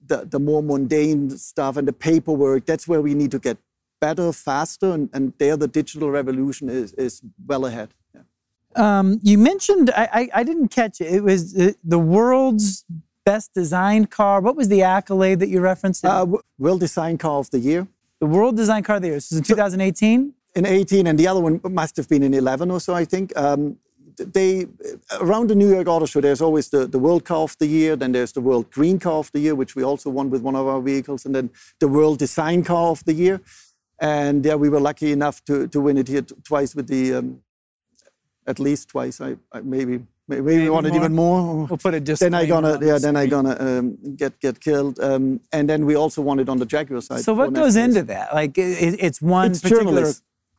the, 0.07 0.25
the 0.25 0.39
more 0.39 0.63
mundane 0.63 1.31
stuff 1.31 1.77
and 1.77 1.87
the 1.87 1.93
paperwork, 1.93 2.67
that's 2.67 2.87
where 2.87 3.01
we 3.01 3.15
need 3.15 3.31
to 3.33 3.39
get 3.39 3.59
better, 4.01 4.33
faster, 4.33 4.93
and, 4.93 5.09
and 5.13 5.33
there 5.39 5.57
the 5.57 5.69
digital 5.69 6.11
revolution 6.11 6.69
is, 6.69 6.93
is 6.95 7.23
well 7.47 7.67
ahead. 7.67 7.95
Um, 8.79 9.21
you 9.23 9.39
mentioned 9.39 9.91
I, 9.91 10.09
I, 10.13 10.29
I, 10.41 10.43
didn't 10.45 10.69
catch 10.69 11.01
it. 11.01 11.13
It 11.13 11.25
was 11.25 11.53
the, 11.53 11.75
the, 11.83 11.99
world's 11.99 12.85
best 13.25 13.53
designed 13.53 14.11
car. 14.11 14.41
What 14.41 14.55
was 14.55 14.69
the 14.69 14.83
accolade 14.83 15.41
that 15.41 15.49
you 15.49 15.61
referenced? 15.61 16.05
Uh, 16.05 16.27
World 16.59 16.81
Design 16.81 17.19
Car 17.19 17.41
of 17.41 17.51
the 17.51 17.59
Year. 17.59 17.89
The 18.21 18.27
World 18.27 18.57
Design 18.57 18.85
Car 18.85 18.97
of 18.97 19.03
the 19.03 19.09
Year. 19.09 19.17
This 19.17 19.33
is 19.33 19.39
in 19.39 19.45
2018. 19.45 20.33
In 20.55 20.67
18, 20.67 21.07
and 21.09 21.19
the 21.19 21.27
other 21.27 21.41
one 21.41 21.61
must 21.65 21.97
have 21.97 22.09
been 22.09 22.23
in 22.23 22.35
11 22.35 22.71
or 22.71 22.81
so, 22.81 22.95
I 22.95 23.05
think. 23.05 23.37
Um, 23.37 23.79
they 24.17 24.67
around 25.21 25.49
the 25.49 25.55
New 25.55 25.71
York 25.71 25.87
Auto 25.87 26.07
Show, 26.07 26.21
there's 26.21 26.41
always 26.41 26.69
the, 26.71 26.87
the 26.87 26.99
World 26.99 27.25
Car 27.25 27.43
of 27.43 27.57
the 27.59 27.67
Year, 27.67 27.97
then 27.97 28.13
there's 28.13 28.33
the 28.33 28.41
World 28.41 28.71
Green 28.71 28.99
Car 28.99 29.19
of 29.19 29.31
the 29.33 29.41
Year, 29.41 29.55
which 29.55 29.77
we 29.77 29.83
also 29.83 30.11
won 30.11 30.31
with 30.31 30.43
one 30.43 30.57
of 30.57 30.67
our 30.67 30.81
vehicles, 30.81 31.27
and 31.27 31.35
then 31.35 31.51
the 31.81 31.89
World 31.89 32.19
Design 32.19 32.63
Car 32.65 32.91
of 32.91 33.05
the 33.05 33.13
Year. 33.13 33.41
And 34.01 34.45
yeah, 34.45 34.55
we 34.55 34.69
were 34.69 34.81
lucky 34.81 35.13
enough 35.13 35.45
to, 35.47 35.67
to 35.69 35.81
win 35.81 35.99
it 35.99 36.09
here 36.09 36.23
twice 36.23 36.75
with 36.75 36.87
the 36.87 37.15
um, 37.15 37.43
at 38.49 38.59
least 38.59 38.89
twice. 38.89 39.21
I, 39.21 39.37
I 39.53 39.61
maybe 39.61 40.01
maybe, 40.27 40.43
maybe 40.43 40.63
we 40.65 40.71
wanted 40.71 40.93
more. 40.93 41.01
even 41.01 41.15
more. 41.15 41.67
We'll 41.67 41.79
put 41.79 41.95
it 41.95 42.05
just. 42.05 42.21
Then 42.21 42.35
I 42.35 42.47
gonna 42.47 42.79
yeah. 42.83 42.99
Then 42.99 43.17
I 43.17 43.27
gonna 43.27 43.57
um, 43.61 43.99
get 44.17 44.41
get 44.41 44.61
killed. 44.61 44.99
Um, 44.99 45.41
and 45.53 45.69
then 45.69 45.87
we 45.87 45.95
also 45.95 46.23
wanted 46.23 46.49
on 46.49 46.59
the 46.59 46.67
Jaguar 46.67 47.03
side. 47.03 47.21
So 47.21 47.35
what 47.35 47.53
goes 47.53 47.77
into 47.77 48.03
that? 48.05 48.35
Like 48.35 48.57
it, 48.59 48.97
it's 48.99 49.21
one 49.23 49.51
it's 49.53 49.61
particular 49.61 50.13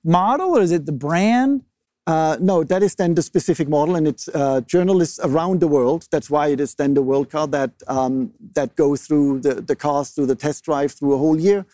model, 0.03 0.57
or 0.57 0.61
is 0.61 0.71
it 0.71 0.85
the 0.85 0.91
brand? 0.91 1.63
Uh, 2.07 2.37
no, 2.41 2.63
that 2.63 2.81
is 2.81 2.95
then 2.95 3.13
the 3.13 3.21
specific 3.21 3.67
model, 3.69 3.95
and 3.95 4.07
it's 4.07 4.27
uh, 4.29 4.61
journalists 4.61 5.19
around 5.23 5.59
the 5.59 5.67
world. 5.67 6.07
That's 6.09 6.27
why 6.27 6.47
it 6.47 6.59
is 6.59 6.73
then 6.73 6.95
the 6.95 7.03
World 7.03 7.29
Car 7.29 7.45
that 7.47 7.71
um, 7.87 8.33
that 8.53 8.75
go 8.75 8.95
through 8.95 9.41
the, 9.41 9.55
the 9.61 9.75
cars 9.75 10.09
through 10.09 10.25
the 10.25 10.35
test 10.35 10.65
drive 10.65 10.91
through 10.93 11.13
a 11.13 11.17
whole 11.17 11.39
year 11.39 11.65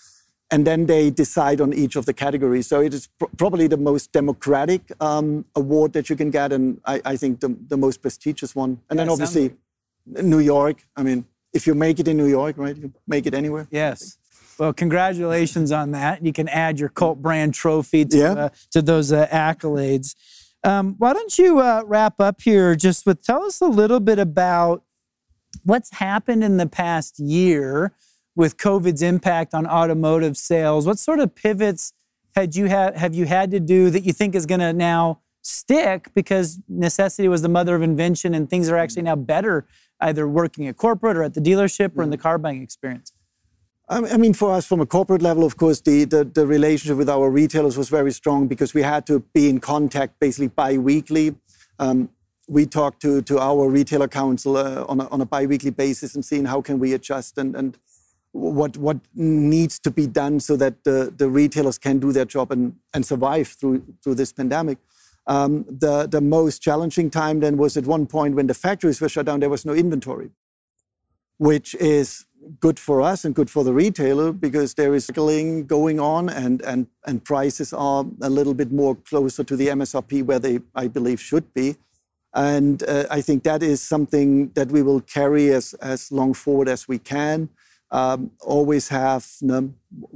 and 0.52 0.66
then 0.66 0.86
they 0.86 1.10
decide 1.10 1.60
on 1.60 1.74
each 1.74 1.96
of 1.96 2.06
the 2.06 2.14
categories. 2.14 2.68
So 2.68 2.82
it 2.82 2.94
is 2.94 3.08
pr- 3.20 3.26
probably 3.38 3.68
the 3.68 3.78
most 3.78 4.12
democratic 4.12 4.92
um, 5.02 5.46
award 5.56 5.94
that 5.94 6.10
you 6.10 6.16
can 6.16 6.30
get, 6.30 6.52
and 6.52 6.80
I, 6.86 7.02
I 7.04 7.16
think 7.18 7.40
the, 7.40 7.56
the, 7.68 7.78
most 7.78 8.02
prestigious 8.02 8.56
one. 8.56 8.82
And 8.90 8.98
yeah, 8.98 9.06
then 9.06 9.10
obviously 9.10 9.56
New 10.06 10.40
York. 10.40 10.86
I 10.96 11.04
mean, 11.04 11.26
if 11.54 11.66
you 11.66 11.74
make 11.74 12.00
it 12.00 12.08
in 12.08 12.18
New 12.18 12.28
York, 12.28 12.58
right, 12.58 12.76
you 12.76 12.94
make 13.08 13.26
it 13.26 13.34
anywhere. 13.34 13.68
Yes. 13.72 14.18
Well, 14.60 14.72
congratulations 14.72 15.72
on 15.72 15.92
that. 15.92 16.24
You 16.24 16.32
can 16.32 16.48
add 16.48 16.80
your 16.80 16.90
cult 16.90 17.22
brand 17.22 17.54
trophy 17.54 18.06
to, 18.06 18.18
yeah. 18.18 18.32
uh, 18.34 18.50
to 18.72 18.82
those 18.82 19.12
uh, 19.12 19.28
accolades. 19.28 20.16
Um, 20.64 20.96
why 20.98 21.14
don't 21.14 21.38
you 21.38 21.60
uh, 21.60 21.84
wrap 21.86 22.20
up 22.20 22.42
here 22.42 22.76
just 22.76 23.06
with 23.06 23.24
tell 23.24 23.44
us 23.44 23.62
a 23.62 23.68
little 23.68 24.00
bit 24.00 24.18
about 24.18 24.84
what's 25.64 25.92
happened 25.96 26.44
in 26.44 26.58
the 26.58 26.68
past 26.68 27.20
year 27.20 27.94
with 28.36 28.58
COVID's 28.58 29.02
impact 29.02 29.54
on 29.54 29.66
automotive 29.66 30.38
sales, 30.38 30.86
what 30.86 31.00
sort 31.00 31.20
of 31.20 31.36
pivots 31.36 31.94
had 32.36 32.56
you 32.56 32.66
had 32.66 32.98
have 32.98 33.16
you 33.16 33.26
had 33.26 33.52
to 33.52 33.60
do 33.60 33.90
that 33.90 34.04
you 34.04 34.12
think 34.12 34.36
is 34.36 34.46
going 34.46 34.60
to 34.60 34.74
now 34.74 35.20
stick 35.42 36.10
because 36.14 36.60
necessity 36.68 37.28
was 37.28 37.42
the 37.42 37.50
mother 37.50 37.76
of 37.76 37.82
invention 37.82 38.34
and 38.34 38.50
things 38.50 38.68
are 38.68 38.78
actually 38.78 39.04
now 39.04 39.16
better 39.16 39.66
either 40.02 40.28
working 40.28 40.68
at 40.68 40.76
corporate 40.76 41.16
or 41.16 41.24
at 41.24 41.34
the 41.34 41.40
dealership 41.40 41.92
or 41.96 42.04
in 42.04 42.10
the 42.10 42.18
car 42.18 42.38
buying 42.38 42.62
experience? 42.62 43.14
I 43.88 44.18
mean, 44.18 44.34
for 44.34 44.52
us, 44.52 44.66
from 44.66 44.82
a 44.82 44.86
corporate 44.88 45.22
level, 45.22 45.44
of 45.44 45.58
course, 45.58 45.80
the, 45.80 46.06
the, 46.06 46.24
the, 46.24 46.48
relationship 46.48 46.98
with 46.98 47.08
our 47.08 47.30
retailers 47.30 47.78
was 47.78 47.88
very 47.88 48.12
strong 48.12 48.48
because 48.48 48.74
we 48.74 48.82
had 48.82 49.06
to 49.06 49.20
be 49.32 49.48
in 49.48 49.60
contact 49.60 50.20
basically 50.20 50.48
bi 50.48 50.80
weekly. 50.80 51.36
Um, 51.78 52.10
we 52.48 52.66
talked 52.66 53.00
to, 53.04 53.22
to 53.22 53.38
our 53.40 53.70
retailer 53.70 54.08
council 54.08 54.58
uh, 54.58 54.86
on, 54.88 55.02
a, 55.02 55.08
on 55.10 55.22
a 55.22 55.26
biweekly 55.26 55.70
basis 55.70 56.16
and 56.16 56.26
seeing 56.26 56.46
how 56.46 56.62
can 56.62 56.80
we 56.80 56.94
adjust 56.94 57.38
and, 57.38 57.56
and 57.56 57.78
what, 58.36 58.76
what 58.76 58.98
needs 59.14 59.80
to 59.80 59.90
be 59.90 60.08
done 60.08 60.42
so 60.42 60.58
that 60.58 60.84
the, 60.84 61.14
the 61.16 61.30
retailers 61.30 61.78
can 61.78 62.00
do 62.00 62.12
their 62.12 62.26
job 62.26 62.52
and, 62.52 62.76
and 62.94 63.06
survive 63.06 63.48
through, 63.48 63.82
through 64.04 64.16
this 64.16 64.34
pandemic. 64.34 64.78
Um, 65.26 65.66
the, 65.70 66.06
the 66.06 66.20
most 66.20 66.62
challenging 66.62 67.10
time 67.10 67.40
then 67.40 67.56
was 67.56 67.78
at 67.78 67.86
one 67.86 68.06
point 68.06 68.36
when 68.36 68.48
the 68.48 68.54
factories 68.54 69.00
were 69.00 69.08
shut 69.08 69.26
down, 69.26 69.40
there 69.40 69.50
was 69.50 69.66
no 69.66 69.74
inventory, 69.74 70.32
which 71.38 71.76
is 71.76 72.26
good 72.60 72.78
for 72.78 73.02
us 73.02 73.24
and 73.24 73.34
good 73.34 73.50
for 73.50 73.64
the 73.64 73.74
retailer 73.74 74.34
because 74.34 74.74
there 74.74 74.94
is 74.94 75.06
selling 75.06 75.66
going 75.66 76.02
on 76.02 76.28
and, 76.28 76.62
and, 76.64 76.88
and 77.08 77.24
prices 77.24 77.72
are 77.72 78.06
a 78.22 78.30
little 78.30 78.54
bit 78.54 78.72
more 78.72 78.96
closer 78.96 79.46
to 79.46 79.56
the 79.56 79.70
MSRP 79.70 80.24
where 80.24 80.40
they, 80.40 80.60
I 80.76 80.88
believe, 80.90 81.22
should 81.22 81.54
be. 81.54 81.78
And 82.34 82.84
uh, 82.84 83.06
I 83.10 83.22
think 83.22 83.44
that 83.44 83.64
is 83.64 83.82
something 83.82 84.50
that 84.56 84.70
we 84.70 84.84
will 84.84 85.00
carry 85.00 85.52
as, 85.52 85.74
as 85.76 86.12
long 86.12 86.34
forward 86.34 86.68
as 86.68 86.86
we 86.86 87.00
can. 87.00 87.50
Um, 87.96 88.32
always 88.42 88.90
have 88.90 89.26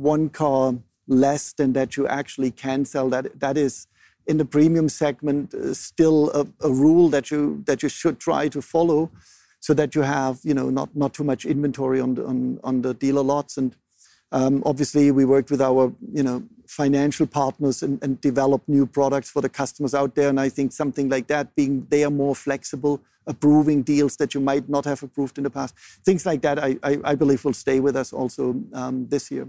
one 0.09 0.27
car 0.29 0.73
less 1.07 1.53
than 1.53 1.71
that 1.73 1.95
you 1.95 2.07
actually 2.07 2.51
can 2.51 2.83
sell. 2.83 3.07
That, 3.09 3.39
that 3.39 3.57
is 3.57 3.87
in 4.27 4.35
the 4.37 4.43
premium 4.43 4.89
segment 4.89 5.53
uh, 5.53 5.73
still 5.73 6.29
a, 6.31 6.45
a, 6.67 6.69
rule 6.69 7.07
that 7.07 7.31
you, 7.31 7.63
that 7.67 7.81
you 7.81 7.87
should 7.87 8.19
try 8.19 8.49
to 8.49 8.61
follow 8.61 9.09
so 9.61 9.73
that 9.75 9.95
you 9.95 10.01
have 10.01 10.41
you 10.43 10.53
know, 10.53 10.69
not, 10.69 10.93
not 10.93 11.13
too 11.13 11.23
much 11.23 11.45
inventory 11.45 12.01
on 12.01 12.15
the, 12.15 12.25
on, 12.25 12.59
on 12.65 12.81
the 12.81 12.93
dealer 12.93 13.23
lots. 13.23 13.55
And 13.57 13.73
um, 14.31 14.61
obviously, 14.65 15.11
we 15.11 15.25
worked 15.25 15.49
with 15.49 15.61
our 15.61 15.93
you 16.13 16.23
know, 16.23 16.43
financial 16.67 17.25
partners 17.25 17.81
and, 17.81 18.01
and 18.03 18.19
new 18.67 18.85
products 18.85 19.29
for 19.29 19.41
the 19.41 19.49
customers 19.49 19.95
out 19.95 20.13
there. 20.15 20.29
And 20.29 20.39
I 20.39 20.49
think 20.49 20.71
something 20.71 21.09
like 21.09 21.27
that, 21.27 21.55
being 21.55 21.87
they 21.89 22.03
are 22.03 22.11
more 22.11 22.35
flexible, 22.35 23.01
approving 23.25 23.81
deals 23.81 24.17
that 24.17 24.33
you 24.33 24.39
might 24.39 24.69
not 24.69 24.85
have 24.85 25.01
approved 25.01 25.37
in 25.37 25.43
the 25.43 25.49
past, 25.49 25.75
things 26.05 26.25
like 26.25 26.41
that, 26.41 26.59
I, 26.59 26.77
I, 26.83 26.99
I 27.03 27.15
believe 27.15 27.43
will 27.43 27.53
stay 27.53 27.79
with 27.79 27.95
us 27.95 28.13
also 28.13 28.61
um, 28.73 29.07
this 29.09 29.31
year. 29.31 29.47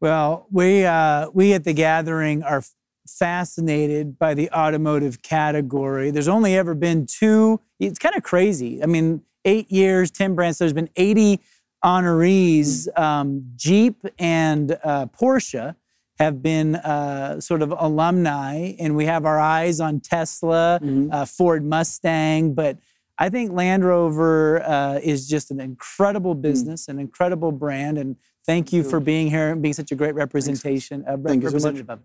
Well, 0.00 0.46
we 0.50 0.84
uh, 0.84 1.28
we 1.34 1.52
at 1.52 1.64
the 1.64 1.74
gathering 1.74 2.42
are 2.42 2.62
fascinated 3.06 4.18
by 4.18 4.34
the 4.34 4.50
automotive 4.50 5.20
category. 5.20 6.10
There's 6.10 6.28
only 6.28 6.56
ever 6.56 6.74
been 6.74 7.06
two. 7.06 7.60
It's 7.78 7.98
kind 7.98 8.14
of 8.16 8.22
crazy. 8.22 8.82
I 8.82 8.86
mean, 8.86 9.22
eight 9.44 9.70
years, 9.70 10.10
ten 10.10 10.34
brands. 10.34 10.58
There's 10.58 10.72
been 10.72 10.88
80 10.96 11.40
honorees. 11.84 12.86
Um, 12.98 13.52
Jeep 13.56 14.04
and 14.18 14.78
uh, 14.84 15.06
Porsche 15.06 15.74
have 16.18 16.42
been 16.42 16.76
uh, 16.76 17.40
sort 17.40 17.62
of 17.62 17.72
alumni, 17.76 18.74
and 18.78 18.94
we 18.94 19.06
have 19.06 19.24
our 19.24 19.40
eyes 19.40 19.80
on 19.80 20.00
Tesla, 20.00 20.78
mm-hmm. 20.82 21.10
uh, 21.10 21.24
Ford 21.24 21.64
Mustang, 21.64 22.52
but 22.52 22.76
I 23.16 23.28
think 23.28 23.52
Land 23.52 23.84
Rover 23.84 24.62
uh, 24.62 25.00
is 25.02 25.28
just 25.28 25.50
an 25.50 25.60
incredible 25.60 26.34
mm. 26.34 26.42
business, 26.42 26.82
mm-hmm. 26.82 26.92
an 26.92 26.98
incredible 27.00 27.52
brand, 27.52 27.98
and 27.98 28.16
thank 28.46 28.72
you 28.72 28.82
for 28.82 29.00
being 29.00 29.28
here 29.28 29.52
and 29.52 29.62
being 29.62 29.74
such 29.74 29.92
a 29.92 29.94
great 29.94 30.14
representation. 30.14 31.04
Uh, 31.06 31.16
thank 31.24 31.42
you 31.42 31.50
so 31.50 31.72
much. 31.72 32.00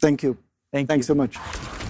Thank 0.00 0.22
you. 0.22 0.38
Thank 0.72 0.88
Thanks 0.88 1.08
you. 1.08 1.14
so 1.14 1.16
much. 1.16 1.89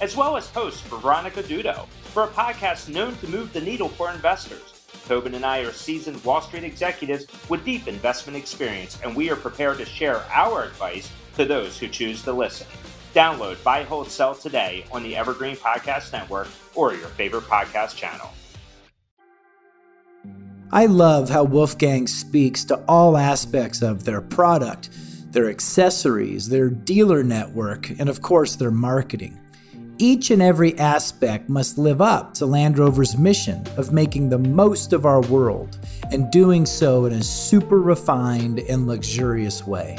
as 0.00 0.16
well 0.16 0.36
as 0.36 0.50
host 0.50 0.82
for 0.84 0.98
Veronica 0.98 1.42
Dudo, 1.42 1.86
for 2.12 2.24
a 2.24 2.28
podcast 2.28 2.88
known 2.88 3.16
to 3.16 3.28
move 3.28 3.52
the 3.52 3.60
needle 3.60 3.88
for 3.88 4.10
investors. 4.10 4.76
Tobin 5.06 5.34
and 5.34 5.44
I 5.44 5.58
are 5.60 5.72
seasoned 5.72 6.24
Wall 6.24 6.40
Street 6.40 6.64
executives 6.64 7.26
with 7.48 7.64
deep 7.64 7.86
investment 7.86 8.36
experience, 8.36 8.98
and 9.02 9.14
we 9.14 9.30
are 9.30 9.36
prepared 9.36 9.78
to 9.78 9.84
share 9.84 10.22
our 10.32 10.64
advice 10.64 11.10
to 11.36 11.44
those 11.44 11.78
who 11.78 11.88
choose 11.88 12.22
to 12.22 12.32
listen. 12.32 12.66
Download 13.14 13.62
Buy, 13.62 13.82
Hold, 13.84 14.10
Sell 14.10 14.34
today 14.34 14.84
on 14.92 15.02
the 15.02 15.16
Evergreen 15.16 15.56
Podcast 15.56 16.12
Network 16.12 16.48
or 16.74 16.94
your 16.94 17.08
favorite 17.08 17.44
podcast 17.44 17.96
channel. 17.96 18.30
I 20.72 20.86
love 20.86 21.30
how 21.30 21.44
Wolfgang 21.44 22.08
speaks 22.08 22.64
to 22.64 22.84
all 22.88 23.16
aspects 23.16 23.82
of 23.82 24.04
their 24.04 24.20
product, 24.20 24.90
their 25.30 25.48
accessories, 25.48 26.48
their 26.48 26.68
dealer 26.68 27.22
network, 27.22 27.88
and 27.88 28.08
of 28.08 28.20
course, 28.20 28.56
their 28.56 28.72
marketing. 28.72 29.40
Each 29.98 30.30
and 30.30 30.42
every 30.42 30.78
aspect 30.78 31.48
must 31.48 31.78
live 31.78 32.02
up 32.02 32.34
to 32.34 32.44
Land 32.44 32.78
Rover's 32.78 33.16
mission 33.16 33.64
of 33.78 33.94
making 33.94 34.28
the 34.28 34.36
most 34.36 34.92
of 34.92 35.06
our 35.06 35.22
world 35.22 35.78
and 36.12 36.30
doing 36.30 36.66
so 36.66 37.06
in 37.06 37.14
a 37.14 37.22
super 37.22 37.80
refined 37.80 38.58
and 38.58 38.86
luxurious 38.86 39.66
way. 39.66 39.96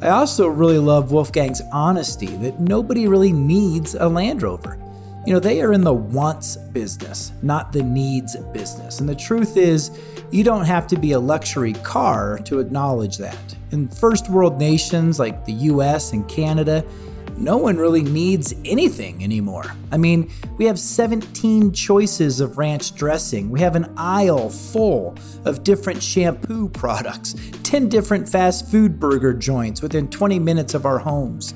I 0.00 0.10
also 0.10 0.46
really 0.46 0.78
love 0.78 1.10
Wolfgang's 1.10 1.60
honesty 1.72 2.28
that 2.36 2.60
nobody 2.60 3.08
really 3.08 3.32
needs 3.32 3.96
a 3.96 4.08
Land 4.08 4.42
Rover. 4.42 4.78
You 5.26 5.32
know, 5.32 5.40
they 5.40 5.60
are 5.60 5.72
in 5.72 5.82
the 5.82 5.92
wants 5.92 6.56
business, 6.56 7.32
not 7.42 7.72
the 7.72 7.82
needs 7.82 8.36
business. 8.52 9.00
And 9.00 9.08
the 9.08 9.16
truth 9.16 9.56
is, 9.56 9.90
you 10.30 10.44
don't 10.44 10.64
have 10.64 10.86
to 10.86 10.96
be 10.96 11.12
a 11.12 11.20
luxury 11.20 11.72
car 11.72 12.38
to 12.44 12.60
acknowledge 12.60 13.18
that. 13.18 13.56
In 13.72 13.88
first 13.88 14.30
world 14.30 14.58
nations 14.58 15.18
like 15.18 15.44
the 15.44 15.52
US 15.52 16.12
and 16.12 16.28
Canada, 16.28 16.84
no 17.40 17.56
one 17.56 17.78
really 17.78 18.02
needs 18.02 18.54
anything 18.66 19.24
anymore. 19.24 19.64
I 19.90 19.96
mean, 19.96 20.30
we 20.58 20.66
have 20.66 20.78
17 20.78 21.72
choices 21.72 22.40
of 22.40 22.58
ranch 22.58 22.94
dressing. 22.94 23.48
We 23.48 23.60
have 23.60 23.76
an 23.76 23.92
aisle 23.96 24.50
full 24.50 25.16
of 25.46 25.64
different 25.64 26.02
shampoo 26.02 26.68
products, 26.72 27.34
10 27.62 27.88
different 27.88 28.28
fast 28.28 28.70
food 28.70 29.00
burger 29.00 29.32
joints 29.32 29.80
within 29.80 30.08
20 30.08 30.38
minutes 30.38 30.74
of 30.74 30.84
our 30.84 30.98
homes. 30.98 31.54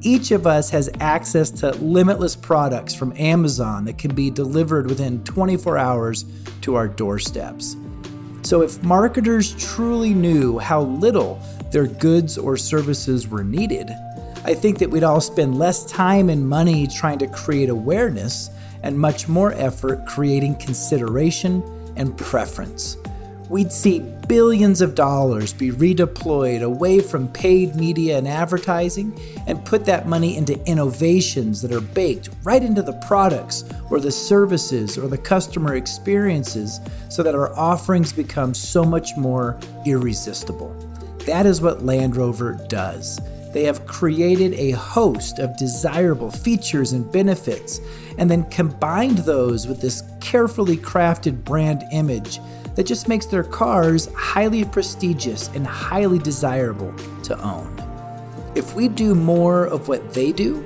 Each 0.00 0.30
of 0.30 0.46
us 0.46 0.70
has 0.70 0.88
access 1.00 1.50
to 1.50 1.72
limitless 1.72 2.34
products 2.34 2.94
from 2.94 3.12
Amazon 3.16 3.84
that 3.84 3.98
can 3.98 4.14
be 4.14 4.30
delivered 4.30 4.88
within 4.88 5.22
24 5.24 5.76
hours 5.76 6.24
to 6.62 6.74
our 6.76 6.88
doorsteps. 6.88 7.76
So, 8.42 8.62
if 8.62 8.82
marketers 8.82 9.54
truly 9.56 10.14
knew 10.14 10.58
how 10.58 10.82
little 10.82 11.42
their 11.72 11.86
goods 11.86 12.38
or 12.38 12.56
services 12.56 13.28
were 13.28 13.44
needed, 13.44 13.90
I 14.48 14.54
think 14.54 14.78
that 14.78 14.88
we'd 14.88 15.04
all 15.04 15.20
spend 15.20 15.58
less 15.58 15.84
time 15.84 16.30
and 16.30 16.48
money 16.48 16.86
trying 16.86 17.18
to 17.18 17.26
create 17.26 17.68
awareness 17.68 18.48
and 18.82 18.98
much 18.98 19.28
more 19.28 19.52
effort 19.52 20.06
creating 20.06 20.56
consideration 20.56 21.62
and 21.98 22.16
preference. 22.16 22.96
We'd 23.50 23.70
see 23.70 23.98
billions 24.26 24.80
of 24.80 24.94
dollars 24.94 25.52
be 25.52 25.70
redeployed 25.70 26.62
away 26.62 27.00
from 27.00 27.28
paid 27.28 27.76
media 27.76 28.16
and 28.16 28.26
advertising 28.26 29.20
and 29.46 29.62
put 29.66 29.84
that 29.84 30.08
money 30.08 30.38
into 30.38 30.58
innovations 30.64 31.60
that 31.60 31.70
are 31.70 31.82
baked 31.82 32.30
right 32.42 32.62
into 32.62 32.80
the 32.80 32.98
products 33.06 33.64
or 33.90 34.00
the 34.00 34.10
services 34.10 34.96
or 34.96 35.08
the 35.08 35.18
customer 35.18 35.76
experiences 35.76 36.80
so 37.10 37.22
that 37.22 37.34
our 37.34 37.54
offerings 37.54 38.14
become 38.14 38.54
so 38.54 38.82
much 38.82 39.14
more 39.14 39.60
irresistible. 39.84 40.72
That 41.26 41.44
is 41.44 41.60
what 41.60 41.84
Land 41.84 42.16
Rover 42.16 42.54
does. 42.70 43.20
They 43.52 43.64
have 43.64 43.86
created 43.86 44.54
a 44.54 44.72
host 44.72 45.38
of 45.38 45.56
desirable 45.56 46.30
features 46.30 46.92
and 46.92 47.10
benefits, 47.10 47.80
and 48.18 48.30
then 48.30 48.44
combined 48.50 49.18
those 49.18 49.66
with 49.66 49.80
this 49.80 50.02
carefully 50.20 50.76
crafted 50.76 51.44
brand 51.44 51.84
image 51.92 52.40
that 52.74 52.86
just 52.86 53.08
makes 53.08 53.26
their 53.26 53.42
cars 53.42 54.08
highly 54.14 54.64
prestigious 54.64 55.48
and 55.54 55.66
highly 55.66 56.18
desirable 56.18 56.94
to 57.24 57.36
own. 57.42 57.74
If 58.54 58.74
we 58.74 58.88
do 58.88 59.14
more 59.14 59.66
of 59.66 59.88
what 59.88 60.12
they 60.12 60.30
do, 60.32 60.64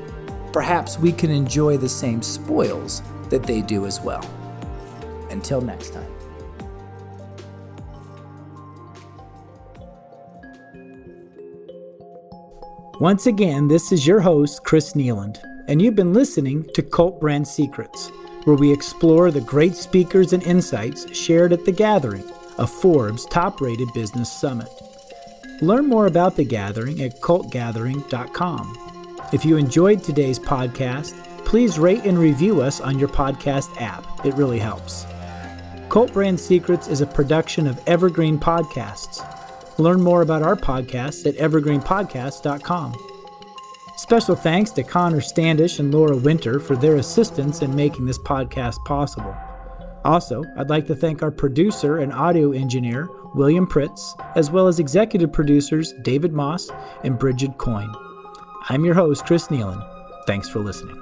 perhaps 0.53 0.99
we 0.99 1.13
can 1.13 1.31
enjoy 1.31 1.77
the 1.77 1.89
same 1.89 2.21
spoils 2.23 3.03
that 3.31 3.45
they 3.45 3.63
do 3.63 3.87
as 3.87 4.01
well. 4.01 4.29
Until 5.31 5.61
next 5.61 5.95
time. 5.95 6.02
Once 13.03 13.27
again, 13.27 13.67
this 13.67 13.91
is 13.91 14.07
your 14.07 14.21
host, 14.21 14.63
Chris 14.63 14.93
Nealand, 14.93 15.43
and 15.67 15.83
you've 15.83 15.97
been 15.97 16.13
listening 16.13 16.63
to 16.73 16.85
Cult 16.85 17.21
Brand 17.21 17.49
Secrets, 17.49 18.13
where 18.45 18.55
we 18.55 18.73
explore 18.73 19.33
the 19.33 19.41
great 19.41 19.75
speakers 19.75 20.33
and 20.33 20.41
insights 20.45 21.13
shared 21.13 21.53
at 21.53 21.65
the 21.65 21.73
gathering, 21.73 22.23
a 22.59 22.67
Forbes 22.67 23.27
top 23.27 23.61
rated 23.61 23.93
business 23.93 24.31
summit. 24.31 24.69
Learn 25.61 25.89
more 25.89 26.07
about 26.07 26.37
the 26.37 26.45
gathering 26.45 27.03
at 27.03 27.21
cultgathering.com. 27.21 29.19
If 29.33 29.45
you 29.45 29.57
enjoyed 29.57 30.05
today's 30.05 30.39
podcast, 30.39 31.13
please 31.45 31.81
rate 31.81 32.05
and 32.05 32.17
review 32.17 32.61
us 32.61 32.81
on 32.81 33.01
your 33.01 33.09
podcast 33.09 33.69
app. 33.83 34.25
It 34.25 34.35
really 34.35 34.61
helps. 34.61 35.07
Cult 35.89 36.13
Brand 36.13 36.39
Secrets 36.39 36.87
is 36.87 37.01
a 37.01 37.07
production 37.09 37.67
of 37.67 37.83
Evergreen 37.89 38.39
Podcasts. 38.39 39.42
Learn 39.79 40.01
more 40.01 40.23
about 40.23 40.43
our 40.43 40.57
podcast 40.57 41.27
at 41.27 41.37
evergreenpodcast.com. 41.37 43.09
Special 43.97 44.35
thanks 44.35 44.71
to 44.73 44.83
Connor 44.83 45.21
Standish 45.21 45.79
and 45.79 45.93
Laura 45.93 46.17
Winter 46.17 46.59
for 46.59 46.77
their 46.77 46.97
assistance 46.97 47.63
in 47.63 47.75
making 47.75 48.07
this 48.07 48.19
podcast 48.19 48.85
possible. 48.85 49.35
Also, 50.05 50.43
I'd 50.57 50.71
like 50.71 50.87
to 50.89 50.97
thank 50.97 51.23
our 51.23 51.31
producer 51.31 51.99
and 51.99 52.13
audio 52.13 52.53
engineer, 52.53 53.09
William 53.35 53.67
Pritz, 53.67 54.19
as 54.35 54.51
well 54.51 54.67
as 54.67 54.79
executive 54.81 55.33
producers 55.33 55.93
David 56.03 56.33
Moss 56.33 56.69
and 57.05 57.19
Bridget 57.19 57.57
Coyne. 57.59 57.93
I'm 58.69 58.85
your 58.85 58.95
host, 58.95 59.25
Chris 59.25 59.49
Nealon. 59.49 59.87
Thanks 60.27 60.49
for 60.49 60.59
listening. 60.59 61.02